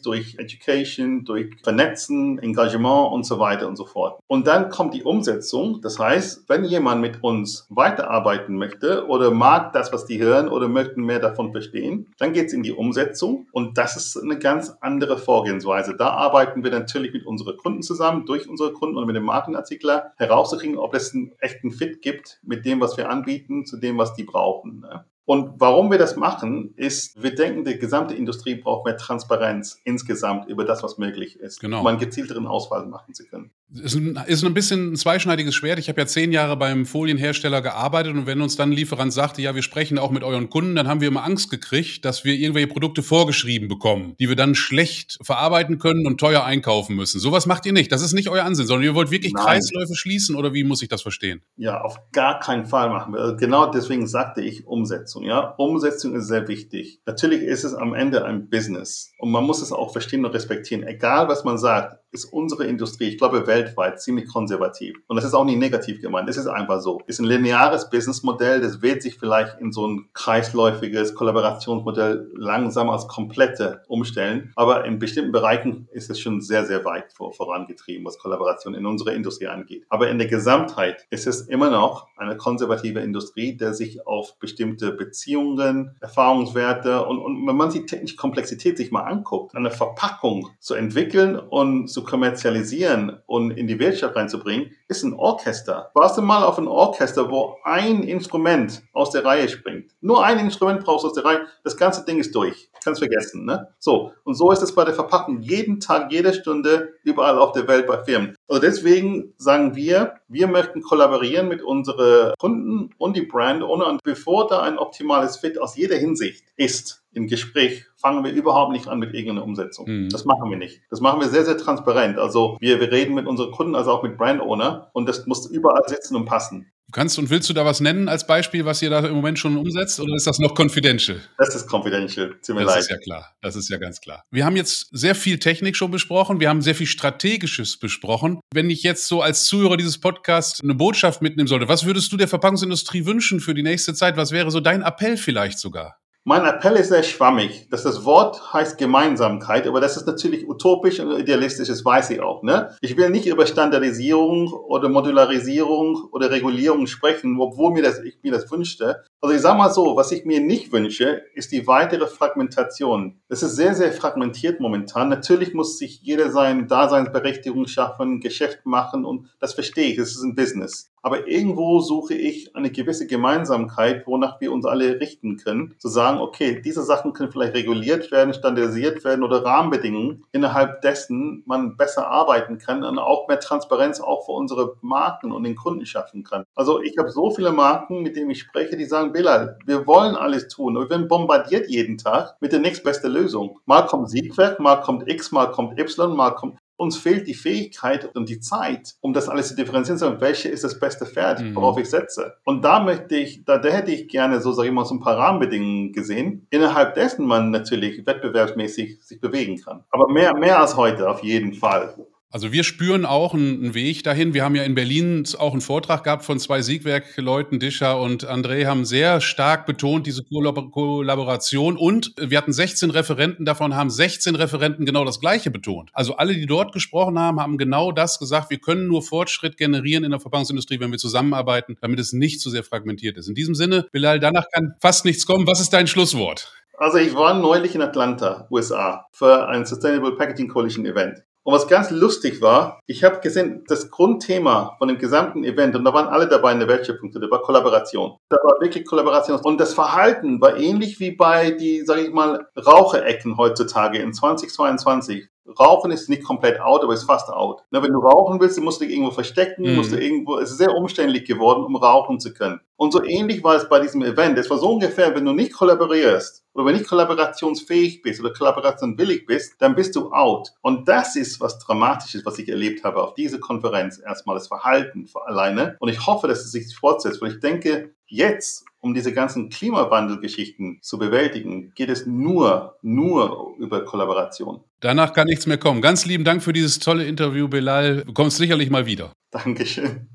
durch 0.00 0.36
Education, 0.38 1.24
durch 1.24 1.50
Vernetzen, 1.62 2.38
Engagement 2.38 3.12
und 3.12 3.24
so 3.24 3.38
weiter 3.38 3.68
und 3.68 3.76
so 3.76 3.84
fort. 3.84 4.18
Und 4.26 4.46
dann 4.46 4.70
kommt 4.70 4.94
die 4.94 5.02
Umsetzung. 5.02 5.80
Das 5.82 5.98
heißt, 5.98 6.48
wenn 6.48 6.64
jemand 6.64 7.00
mit 7.00 7.22
uns 7.22 7.66
weiterarbeiten 7.68 8.56
möchte 8.56 9.06
oder 9.06 9.30
mag 9.30 9.72
das, 9.72 9.92
was 9.92 10.06
die 10.06 10.20
hören 10.20 10.48
oder 10.48 10.68
möchten 10.68 11.02
mehr 11.02 11.20
davon 11.20 11.52
verstehen, 11.52 12.12
dann 12.18 12.32
geht 12.32 12.46
es 12.46 12.52
in 12.52 12.62
die 12.62 12.72
Umsetzung 12.72 13.46
und 13.52 13.76
das 13.76 13.96
ist 13.96 14.16
eine 14.16 14.38
ganz 14.38 14.74
andere 14.80 15.18
Vorgehensweise. 15.18 15.94
Da 15.96 16.10
arbeiten 16.10 16.64
wir 16.64 16.70
natürlich 16.70 17.12
mit 17.12 17.26
unseren 17.26 17.56
Kunden 17.56 17.82
zusammen, 17.82 18.24
durch 18.26 18.48
unsere 18.48 18.72
Kunden 18.72 18.96
und 18.96 19.06
mit 19.06 19.16
dem 19.16 19.24
Markenartikler 19.24 20.12
herauszukriegen, 20.16 20.78
ob 20.78 20.94
es 20.94 21.14
einen 21.14 21.32
echten 21.38 21.70
Fit 21.70 22.00
gibt 22.00 22.40
mit 22.42 22.64
dem, 22.64 22.80
was 22.80 22.96
wir 22.96 23.10
anbieten, 23.10 23.66
zu 23.66 23.76
dem, 23.76 23.98
was 23.98 24.14
die 24.14 24.24
brauchen. 24.24 24.80
Ne? 24.80 25.04
Und 25.24 25.60
warum 25.60 25.90
wir 25.90 25.98
das 25.98 26.16
machen, 26.16 26.74
ist, 26.76 27.22
wir 27.22 27.34
denken, 27.34 27.64
die 27.64 27.78
gesamte 27.78 28.14
Industrie 28.14 28.56
braucht 28.56 28.84
mehr 28.84 28.96
Transparenz 28.96 29.80
insgesamt 29.84 30.48
über 30.48 30.64
das, 30.64 30.82
was 30.82 30.98
möglich 30.98 31.38
ist, 31.38 31.60
genau. 31.60 31.80
um 31.80 31.86
einen 31.86 31.98
gezielteren 31.98 32.46
Auswahl 32.48 32.86
machen 32.86 33.14
zu 33.14 33.24
können. 33.26 33.52
Ist 33.72 33.94
ein, 33.94 34.18
ist 34.26 34.44
ein 34.44 34.52
bisschen 34.52 34.92
ein 34.92 34.96
zweischneidiges 34.96 35.54
Schwert. 35.54 35.78
Ich 35.78 35.88
habe 35.88 36.00
ja 36.00 36.06
zehn 36.06 36.32
Jahre 36.32 36.56
beim 36.56 36.84
Folienhersteller 36.84 37.62
gearbeitet 37.62 38.14
und 38.14 38.26
wenn 38.26 38.40
uns 38.42 38.56
dann 38.56 38.70
ein 38.70 38.72
Lieferant 38.72 39.12
sagte, 39.12 39.40
ja, 39.40 39.54
wir 39.54 39.62
sprechen 39.62 39.96
auch 39.96 40.10
mit 40.10 40.24
euren 40.24 40.50
Kunden, 40.50 40.74
dann 40.74 40.88
haben 40.88 41.00
wir 41.00 41.08
immer 41.08 41.24
Angst 41.24 41.50
gekriegt, 41.50 42.04
dass 42.04 42.24
wir 42.24 42.34
irgendwelche 42.34 42.68
Produkte 42.68 43.02
vorgeschrieben 43.02 43.68
bekommen, 43.68 44.14
die 44.18 44.28
wir 44.28 44.36
dann 44.36 44.56
schlecht 44.56 45.18
verarbeiten 45.22 45.78
können 45.78 46.06
und 46.06 46.18
teuer 46.18 46.44
einkaufen 46.44 46.96
müssen. 46.96 47.20
Sowas 47.20 47.46
macht 47.46 47.64
ihr 47.64 47.72
nicht. 47.72 47.92
Das 47.92 48.02
ist 48.02 48.12
nicht 48.12 48.28
euer 48.28 48.44
Ansinn, 48.44 48.66
sondern 48.66 48.84
ihr 48.84 48.94
wollt 48.94 49.10
wirklich 49.12 49.32
Nein. 49.32 49.44
Kreisläufe 49.44 49.94
schließen 49.94 50.34
oder 50.34 50.52
wie 50.52 50.64
muss 50.64 50.82
ich 50.82 50.88
das 50.88 51.00
verstehen? 51.00 51.42
Ja, 51.56 51.80
auf 51.80 51.96
gar 52.10 52.40
keinen 52.40 52.66
Fall 52.66 52.90
machen 52.90 53.14
wir. 53.14 53.36
Genau 53.36 53.70
deswegen 53.70 54.06
sagte 54.06 54.42
ich 54.42 54.66
Umsetzung. 54.66 55.11
Ja, 55.20 55.54
Umsetzung 55.58 56.14
ist 56.14 56.28
sehr 56.28 56.48
wichtig. 56.48 57.00
Natürlich 57.06 57.42
ist 57.42 57.64
es 57.64 57.74
am 57.74 57.94
Ende 57.94 58.24
ein 58.24 58.48
Business 58.48 59.12
und 59.18 59.30
man 59.30 59.44
muss 59.44 59.62
es 59.62 59.72
auch 59.72 59.92
verstehen 59.92 60.24
und 60.24 60.32
respektieren. 60.32 60.84
Egal 60.84 61.28
was 61.28 61.44
man 61.44 61.58
sagt, 61.58 62.01
ist 62.12 62.26
unsere 62.26 62.66
Industrie, 62.66 63.08
ich 63.08 63.18
glaube 63.18 63.46
weltweit, 63.46 64.00
ziemlich 64.00 64.28
konservativ. 64.28 64.96
Und 65.06 65.16
das 65.16 65.24
ist 65.24 65.34
auch 65.34 65.44
nicht 65.44 65.58
negativ 65.58 66.00
gemeint, 66.00 66.28
das 66.28 66.36
ist 66.36 66.46
einfach 66.46 66.80
so. 66.80 67.00
Ist 67.06 67.20
ein 67.20 67.24
lineares 67.24 67.88
Businessmodell, 67.90 68.60
das 68.60 68.82
wird 68.82 69.02
sich 69.02 69.18
vielleicht 69.18 69.58
in 69.60 69.72
so 69.72 69.86
ein 69.86 70.08
kreisläufiges 70.12 71.14
Kollaborationsmodell 71.14 72.30
langsam 72.34 72.90
als 72.90 73.08
komplette 73.08 73.82
umstellen. 73.88 74.52
Aber 74.56 74.84
in 74.84 74.98
bestimmten 74.98 75.32
Bereichen 75.32 75.88
ist 75.92 76.10
es 76.10 76.20
schon 76.20 76.40
sehr, 76.42 76.66
sehr 76.66 76.84
weit 76.84 77.12
vor, 77.14 77.32
vorangetrieben, 77.32 78.04
was 78.04 78.18
Kollaboration 78.18 78.74
in 78.74 78.84
unserer 78.84 79.14
Industrie 79.14 79.48
angeht. 79.48 79.86
Aber 79.88 80.10
in 80.10 80.18
der 80.18 80.28
Gesamtheit 80.28 81.06
ist 81.10 81.26
es 81.26 81.42
immer 81.48 81.70
noch 81.70 82.08
eine 82.16 82.36
konservative 82.36 83.00
Industrie, 83.00 83.56
der 83.56 83.72
sich 83.72 84.06
auf 84.06 84.38
bestimmte 84.38 84.92
Beziehungen, 84.92 85.96
Erfahrungswerte 86.00 87.06
und, 87.06 87.18
und 87.18 87.46
wenn 87.46 87.56
man 87.56 87.70
die 87.70 87.86
technische 87.86 88.16
Komplexität 88.16 88.76
sich 88.76 88.90
mal 88.90 89.02
anguckt, 89.02 89.54
eine 89.54 89.70
Verpackung 89.70 90.50
zu 90.60 90.74
entwickeln 90.74 91.38
und 91.38 91.88
zu 91.88 92.01
kommerzialisieren 92.04 93.18
und 93.26 93.50
in 93.52 93.66
die 93.66 93.78
Wirtschaft 93.78 94.16
reinzubringen, 94.16 94.72
ist 94.88 95.02
ein 95.02 95.14
Orchester. 95.14 95.90
Warst 95.94 96.18
du 96.18 96.22
mal 96.22 96.44
auf 96.44 96.58
ein 96.58 96.68
Orchester, 96.68 97.30
wo 97.30 97.56
ein 97.64 98.02
Instrument 98.02 98.82
aus 98.92 99.10
der 99.10 99.24
Reihe 99.24 99.48
springt? 99.48 99.92
Nur 100.00 100.24
ein 100.24 100.38
Instrument 100.38 100.84
brauchst 100.84 101.04
du 101.04 101.08
aus 101.08 101.14
der 101.14 101.24
Reihe, 101.24 101.46
das 101.64 101.76
ganze 101.76 102.04
Ding 102.04 102.18
ist 102.18 102.34
durch. 102.34 102.70
Kannst 102.82 103.00
vergessen, 103.00 103.44
ne? 103.44 103.68
So. 103.78 104.12
Und 104.24 104.34
so 104.34 104.50
ist 104.50 104.62
es 104.62 104.74
bei 104.74 104.84
der 104.84 104.94
Verpackung. 104.94 105.40
Jeden 105.40 105.80
Tag, 105.80 106.10
jede 106.10 106.34
Stunde, 106.34 106.94
überall 107.04 107.38
auf 107.38 107.52
der 107.52 107.68
Welt 107.68 107.86
bei 107.86 108.02
Firmen. 108.02 108.34
Also 108.48 108.60
deswegen 108.60 109.34
sagen 109.36 109.76
wir, 109.76 110.14
wir 110.28 110.48
möchten 110.48 110.82
kollaborieren 110.82 111.48
mit 111.48 111.62
unseren 111.62 112.34
Kunden 112.38 112.90
und 112.98 113.16
die 113.16 113.22
Brand 113.22 113.62
und 113.62 114.02
bevor 114.02 114.48
da 114.48 114.62
ein 114.62 114.78
optimales 114.78 115.36
Fit 115.36 115.58
aus 115.58 115.76
jeder 115.76 115.96
Hinsicht 115.96 116.44
ist, 116.56 117.01
im 117.12 117.26
Gespräch 117.26 117.84
fangen 117.96 118.24
wir 118.24 118.32
überhaupt 118.32 118.72
nicht 118.72 118.88
an 118.88 118.98
mit 118.98 119.14
irgendeiner 119.14 119.44
Umsetzung. 119.44 119.86
Mhm. 119.88 120.08
Das 120.10 120.24
machen 120.24 120.50
wir 120.50 120.56
nicht. 120.56 120.80
Das 120.90 121.00
machen 121.00 121.20
wir 121.20 121.28
sehr, 121.28 121.44
sehr 121.44 121.58
transparent. 121.58 122.18
Also 122.18 122.56
wir, 122.60 122.80
wir 122.80 122.90
reden 122.90 123.14
mit 123.14 123.26
unseren 123.26 123.52
Kunden, 123.52 123.74
also 123.74 123.92
auch 123.92 124.02
mit 124.02 124.16
Brand 124.16 124.40
Owner 124.40 124.90
und 124.92 125.08
das 125.08 125.26
muss 125.26 125.48
überall 125.50 125.82
sitzen 125.86 126.16
und 126.16 126.24
passen. 126.24 126.72
Kannst 126.92 127.18
und 127.18 127.30
willst 127.30 127.48
du 127.48 127.54
da 127.54 127.64
was 127.64 127.80
nennen 127.80 128.06
als 128.10 128.26
Beispiel, 128.26 128.66
was 128.66 128.82
ihr 128.82 128.90
da 128.90 128.98
im 129.00 129.14
Moment 129.14 129.38
schon 129.38 129.56
umsetzt, 129.56 129.98
oder 129.98 130.14
ist 130.14 130.26
das 130.26 130.38
noch 130.38 130.54
confidential? 130.58 131.22
Das 131.38 131.54
ist 131.54 131.66
confidential, 131.66 132.34
ziemlich 132.42 132.66
Das 132.66 132.74
leid. 132.74 132.82
ist 132.82 132.90
ja 132.90 132.98
klar, 132.98 133.34
das 133.40 133.56
ist 133.56 133.70
ja 133.70 133.78
ganz 133.78 134.02
klar. 134.02 134.24
Wir 134.30 134.44
haben 134.44 134.56
jetzt 134.56 134.88
sehr 134.90 135.14
viel 135.14 135.38
Technik 135.38 135.74
schon 135.74 135.90
besprochen, 135.90 136.38
wir 136.38 136.50
haben 136.50 136.60
sehr 136.60 136.74
viel 136.74 136.86
Strategisches 136.86 137.78
besprochen. 137.78 138.40
Wenn 138.52 138.68
ich 138.68 138.82
jetzt 138.82 139.08
so 139.08 139.22
als 139.22 139.46
Zuhörer 139.46 139.78
dieses 139.78 140.00
Podcasts 140.00 140.60
eine 140.62 140.74
Botschaft 140.74 141.22
mitnehmen 141.22 141.46
sollte, 141.46 141.66
was 141.66 141.86
würdest 141.86 142.12
du 142.12 142.18
der 142.18 142.28
Verpackungsindustrie 142.28 143.06
wünschen 143.06 143.40
für 143.40 143.54
die 143.54 143.62
nächste 143.62 143.94
Zeit? 143.94 144.18
Was 144.18 144.30
wäre 144.32 144.50
so 144.50 144.60
dein 144.60 144.82
Appell 144.82 145.16
vielleicht 145.16 145.58
sogar? 145.60 145.96
Mein 146.24 146.44
Appell 146.44 146.76
ist 146.76 146.90
sehr 146.90 147.02
schwammig. 147.02 147.66
Dass 147.70 147.82
das 147.82 148.04
Wort 148.04 148.52
heißt 148.52 148.78
Gemeinsamkeit, 148.78 149.66
aber 149.66 149.80
das 149.80 149.96
ist 149.96 150.06
natürlich 150.06 150.48
utopisch 150.48 151.00
und 151.00 151.18
idealistisch, 151.18 151.66
das 151.66 151.84
weiß 151.84 152.10
ich 152.10 152.20
auch. 152.20 152.44
Ne? 152.44 152.76
Ich 152.80 152.96
will 152.96 153.10
nicht 153.10 153.26
über 153.26 153.44
Standardisierung 153.44 154.52
oder 154.52 154.88
Modularisierung 154.88 156.08
oder 156.12 156.30
Regulierung 156.30 156.86
sprechen, 156.86 157.40
obwohl 157.40 157.72
mir 157.72 157.82
das, 157.82 157.98
ich 157.98 158.18
mir 158.22 158.30
das 158.30 158.48
wünschte. 158.52 159.02
Also 159.20 159.34
ich 159.34 159.40
sage 159.40 159.58
mal 159.58 159.70
so, 159.70 159.96
was 159.96 160.12
ich 160.12 160.24
mir 160.24 160.40
nicht 160.40 160.70
wünsche, 160.70 161.22
ist 161.34 161.50
die 161.50 161.66
weitere 161.66 162.06
Fragmentation. 162.06 163.20
Es 163.28 163.42
ist 163.42 163.56
sehr, 163.56 163.74
sehr 163.74 163.92
fragmentiert 163.92 164.60
momentan. 164.60 165.08
Natürlich 165.08 165.54
muss 165.54 165.76
sich 165.76 166.02
jeder 166.02 166.30
seine 166.30 166.66
Daseinsberechtigung 166.66 167.66
schaffen, 167.66 168.20
Geschäft 168.20 168.64
machen 168.64 169.04
und 169.04 169.28
das 169.40 169.54
verstehe 169.54 169.90
ich, 169.90 169.96
das 169.96 170.10
ist 170.10 170.22
ein 170.22 170.36
Business. 170.36 170.91
Aber 171.02 171.26
irgendwo 171.26 171.80
suche 171.80 172.14
ich 172.14 172.54
eine 172.54 172.70
gewisse 172.70 173.06
Gemeinsamkeit, 173.08 174.06
wonach 174.06 174.40
wir 174.40 174.52
uns 174.52 174.64
alle 174.64 175.00
richten 175.00 175.36
können, 175.36 175.74
zu 175.78 175.88
sagen, 175.88 176.18
okay, 176.18 176.62
diese 176.64 176.82
Sachen 176.82 177.12
können 177.12 177.32
vielleicht 177.32 177.54
reguliert 177.54 178.12
werden, 178.12 178.32
standardisiert 178.32 179.04
werden 179.04 179.24
oder 179.24 179.44
Rahmenbedingungen, 179.44 180.24
innerhalb 180.30 180.80
dessen 180.82 181.42
man 181.44 181.76
besser 181.76 182.06
arbeiten 182.06 182.58
kann 182.58 182.84
und 182.84 182.98
auch 182.98 183.26
mehr 183.26 183.40
Transparenz 183.40 184.00
auch 184.00 184.26
für 184.26 184.32
unsere 184.32 184.76
Marken 184.80 185.32
und 185.32 185.42
den 185.42 185.56
Kunden 185.56 185.86
schaffen 185.86 186.22
kann. 186.22 186.44
Also 186.54 186.80
ich 186.80 186.96
habe 186.98 187.10
so 187.10 187.30
viele 187.30 187.50
Marken, 187.50 188.02
mit 188.02 188.14
denen 188.14 188.30
ich 188.30 188.40
spreche, 188.40 188.76
die 188.76 188.84
sagen, 188.84 189.12
Bilal, 189.12 189.58
wir 189.66 189.86
wollen 189.88 190.14
alles 190.14 190.46
tun 190.48 190.76
und 190.76 190.84
wir 190.84 190.90
werden 190.90 191.08
bombardiert 191.08 191.68
jeden 191.68 191.98
Tag 191.98 192.36
mit 192.40 192.52
der 192.52 192.60
nächstbeste 192.60 193.08
Lösung. 193.08 193.58
Mal 193.66 193.86
kommt 193.86 194.08
Siegwerk, 194.08 194.60
mal 194.60 194.76
kommt 194.76 195.08
X, 195.08 195.32
mal 195.32 195.50
kommt 195.50 195.78
Y, 195.78 196.14
mal 196.14 196.30
kommt 196.30 196.61
uns 196.82 196.98
fehlt 196.98 197.26
die 197.28 197.34
Fähigkeit 197.34 198.14
und 198.14 198.28
die 198.28 198.40
Zeit, 198.40 198.94
um 199.00 199.12
das 199.12 199.28
alles 199.28 199.48
zu 199.48 199.56
differenzieren, 199.56 199.98
sondern 199.98 200.20
welche 200.20 200.48
ist 200.48 200.64
das 200.64 200.78
beste 200.78 201.06
Pferd, 201.06 201.40
mhm. 201.40 201.54
worauf 201.54 201.78
ich 201.78 201.88
setze. 201.88 202.34
Und 202.44 202.64
da 202.64 202.80
möchte 202.80 203.16
ich, 203.16 203.44
da, 203.44 203.58
da 203.58 203.68
hätte 203.68 203.92
ich 203.92 204.08
gerne 204.08 204.40
so, 204.40 204.52
sage 204.52 204.68
ich 204.68 204.74
mal, 204.74 204.84
so 204.84 204.94
ein 204.94 205.00
paar 205.00 205.16
Rahmenbedingungen 205.16 205.92
gesehen, 205.92 206.46
innerhalb 206.50 206.94
dessen 206.94 207.26
man 207.26 207.50
natürlich 207.50 208.04
wettbewerbsmäßig 208.04 209.02
sich 209.02 209.20
bewegen 209.20 209.60
kann. 209.62 209.84
Aber 209.90 210.12
mehr, 210.12 210.36
mehr 210.36 210.60
als 210.60 210.76
heute, 210.76 211.08
auf 211.08 211.22
jeden 211.22 211.54
Fall. 211.54 211.94
Also 212.32 212.50
wir 212.50 212.64
spüren 212.64 213.04
auch 213.04 213.34
einen 213.34 213.74
Weg 213.74 214.04
dahin. 214.04 214.32
Wir 214.32 214.42
haben 214.42 214.54
ja 214.54 214.62
in 214.62 214.74
Berlin 214.74 215.22
auch 215.38 215.52
einen 215.52 215.60
Vortrag 215.60 216.02
gehabt 216.04 216.24
von 216.24 216.38
zwei 216.38 216.62
Siegwerk-Leuten, 216.62 217.60
Discher 217.60 218.00
und 218.00 218.26
André, 218.26 218.64
haben 218.64 218.86
sehr 218.86 219.20
stark 219.20 219.66
betont 219.66 220.06
diese 220.06 220.24
Kollaboration 220.24 221.76
und 221.76 222.14
wir 222.18 222.38
hatten 222.38 222.54
16 222.54 222.90
Referenten, 222.90 223.44
davon 223.44 223.76
haben 223.76 223.90
16 223.90 224.34
Referenten 224.34 224.86
genau 224.86 225.04
das 225.04 225.20
Gleiche 225.20 225.50
betont. 225.50 225.90
Also 225.92 226.16
alle, 226.16 226.32
die 226.32 226.46
dort 226.46 226.72
gesprochen 226.72 227.18
haben, 227.18 227.38
haben 227.38 227.58
genau 227.58 227.92
das 227.92 228.18
gesagt. 228.18 228.48
Wir 228.48 228.58
können 228.58 228.86
nur 228.86 229.02
Fortschritt 229.02 229.58
generieren 229.58 230.02
in 230.02 230.10
der 230.10 230.20
Verpackungsindustrie, 230.20 230.80
wenn 230.80 230.90
wir 230.90 230.98
zusammenarbeiten, 230.98 231.76
damit 231.82 232.00
es 232.00 232.14
nicht 232.14 232.40
zu 232.40 232.48
sehr 232.48 232.64
fragmentiert 232.64 233.18
ist. 233.18 233.28
In 233.28 233.34
diesem 233.34 233.54
Sinne, 233.54 233.86
Bilal, 233.92 234.20
danach 234.20 234.46
kann 234.50 234.72
fast 234.80 235.04
nichts 235.04 235.26
kommen. 235.26 235.46
Was 235.46 235.60
ist 235.60 235.74
dein 235.74 235.86
Schlusswort? 235.86 236.50
Also 236.78 236.96
ich 236.96 237.14
war 237.14 237.34
neulich 237.34 237.74
in 237.74 237.82
Atlanta, 237.82 238.48
USA, 238.50 239.06
für 239.12 239.46
ein 239.48 239.66
Sustainable 239.66 240.16
Packaging 240.16 240.48
Coalition 240.48 240.86
Event. 240.86 241.22
Und 241.44 241.54
was 241.54 241.66
ganz 241.66 241.90
lustig 241.90 242.40
war, 242.40 242.78
ich 242.86 243.02
habe 243.02 243.18
gesehen, 243.18 243.64
das 243.66 243.90
Grundthema 243.90 244.76
von 244.78 244.86
dem 244.88 244.98
gesamten 244.98 245.42
Event, 245.42 245.74
und 245.74 245.84
da 245.84 245.92
waren 245.92 246.06
alle 246.06 246.28
dabei 246.28 246.52
in 246.52 246.60
der 246.60 246.68
Wertschöpfung, 246.68 247.10
da 247.10 247.20
war 247.30 247.42
Kollaboration. 247.42 248.16
Da 248.28 248.36
war 248.36 248.60
wirklich 248.60 248.86
Kollaboration. 248.86 249.40
Und 249.40 249.60
das 249.60 249.74
Verhalten 249.74 250.40
war 250.40 250.56
ähnlich 250.56 251.00
wie 251.00 251.10
bei 251.10 251.50
die, 251.50 251.82
sage 251.82 252.02
ich 252.02 252.12
mal, 252.12 252.46
Raucherecken 252.56 253.36
heutzutage 253.36 253.98
in 253.98 254.12
2022. 254.12 255.28
Rauchen 255.58 255.90
ist 255.90 256.08
nicht 256.08 256.24
komplett 256.24 256.60
out, 256.60 256.82
aber 256.82 256.94
ist 256.94 257.04
fast 257.04 257.28
out. 257.28 257.62
Na, 257.70 257.82
wenn 257.82 257.92
du 257.92 257.98
rauchen 257.98 258.40
willst, 258.40 258.60
musst 258.60 258.80
du 258.80 258.84
dich 258.84 258.94
irgendwo 258.94 259.10
verstecken, 259.10 259.62
mhm. 259.62 259.76
musst 259.76 259.92
du 259.92 259.96
irgendwo, 259.96 260.38
es 260.38 260.50
ist 260.50 260.58
sehr 260.58 260.74
umständlich 260.74 261.24
geworden, 261.24 261.64
um 261.64 261.76
rauchen 261.76 262.20
zu 262.20 262.32
können. 262.32 262.60
Und 262.76 262.92
so 262.92 263.02
ähnlich 263.02 263.42
war 263.42 263.56
es 263.56 263.68
bei 263.68 263.80
diesem 263.80 264.02
Event. 264.02 264.38
Es 264.38 264.50
war 264.50 264.58
so 264.58 264.72
ungefähr, 264.72 265.14
wenn 265.14 265.24
du 265.24 265.32
nicht 265.32 265.52
kollaborierst 265.52 266.44
oder 266.54 266.66
wenn 266.66 266.74
nicht 266.74 266.88
kollaborationsfähig 266.88 268.02
bist 268.02 268.20
oder 268.20 268.32
kollaborationwillig 268.32 269.26
bist, 269.26 269.54
dann 269.60 269.74
bist 269.74 269.96
du 269.96 270.12
out. 270.12 270.52
Und 270.62 270.88
das 270.88 271.16
ist 271.16 271.40
was 271.40 271.58
Dramatisches, 271.58 272.24
was 272.24 272.38
ich 272.38 272.48
erlebt 272.48 272.84
habe 272.84 273.02
auf 273.02 273.14
dieser 273.14 273.38
Konferenz. 273.38 274.00
Erstmal 274.04 274.36
das 274.36 274.48
Verhalten 274.48 275.08
alleine. 275.24 275.76
Und 275.80 275.88
ich 275.88 276.06
hoffe, 276.06 276.28
dass 276.28 276.40
es 276.40 276.52
sich 276.52 276.74
fortsetzt, 276.76 277.20
weil 277.20 277.32
ich 277.32 277.40
denke, 277.40 277.94
jetzt 278.06 278.64
um 278.82 278.94
diese 278.94 279.12
ganzen 279.12 279.48
Klimawandelgeschichten 279.48 280.80
zu 280.82 280.98
bewältigen, 280.98 281.72
geht 281.74 281.88
es 281.88 282.04
nur, 282.04 282.76
nur 282.82 283.54
über 283.58 283.84
Kollaboration. 283.84 284.60
Danach 284.80 285.12
kann 285.12 285.28
nichts 285.28 285.46
mehr 285.46 285.56
kommen. 285.56 285.80
Ganz 285.80 286.04
lieben 286.04 286.24
Dank 286.24 286.42
für 286.42 286.52
dieses 286.52 286.80
tolle 286.80 287.04
Interview, 287.04 287.48
Belal. 287.48 288.02
Du 288.04 288.12
kommst 288.12 288.36
sicherlich 288.36 288.70
mal 288.70 288.84
wieder. 288.84 289.12
Dankeschön. 289.30 290.08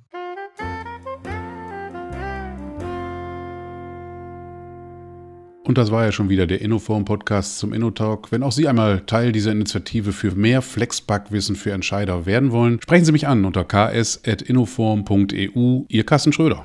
Und 5.68 5.78
das 5.78 5.92
war 5.92 6.06
ja 6.06 6.14
schon 6.14 6.30
wieder 6.30 6.48
der 6.48 6.62
Innoform-Podcast 6.62 7.60
zum 7.60 7.74
InnoTalk. 7.74 8.32
Wenn 8.32 8.42
auch 8.42 8.54
Sie 8.54 8.70
einmal 8.70 9.02
Teil 9.02 9.34
dieser 9.34 9.52
Initiative 9.52 10.14
für 10.14 10.32
mehr 10.32 10.62
Flexpack-Wissen 10.62 11.58
für 11.58 11.74
Entscheider 11.74 12.26
werden 12.26 12.54
wollen, 12.54 12.80
sprechen 12.82 13.04
Sie 13.04 13.12
mich 13.12 13.28
an 13.28 13.44
unter 13.44 13.66
ks.innoform.eu. 13.66 15.82
Ihr 15.90 16.06
Carsten 16.06 16.32
Schröder. 16.32 16.56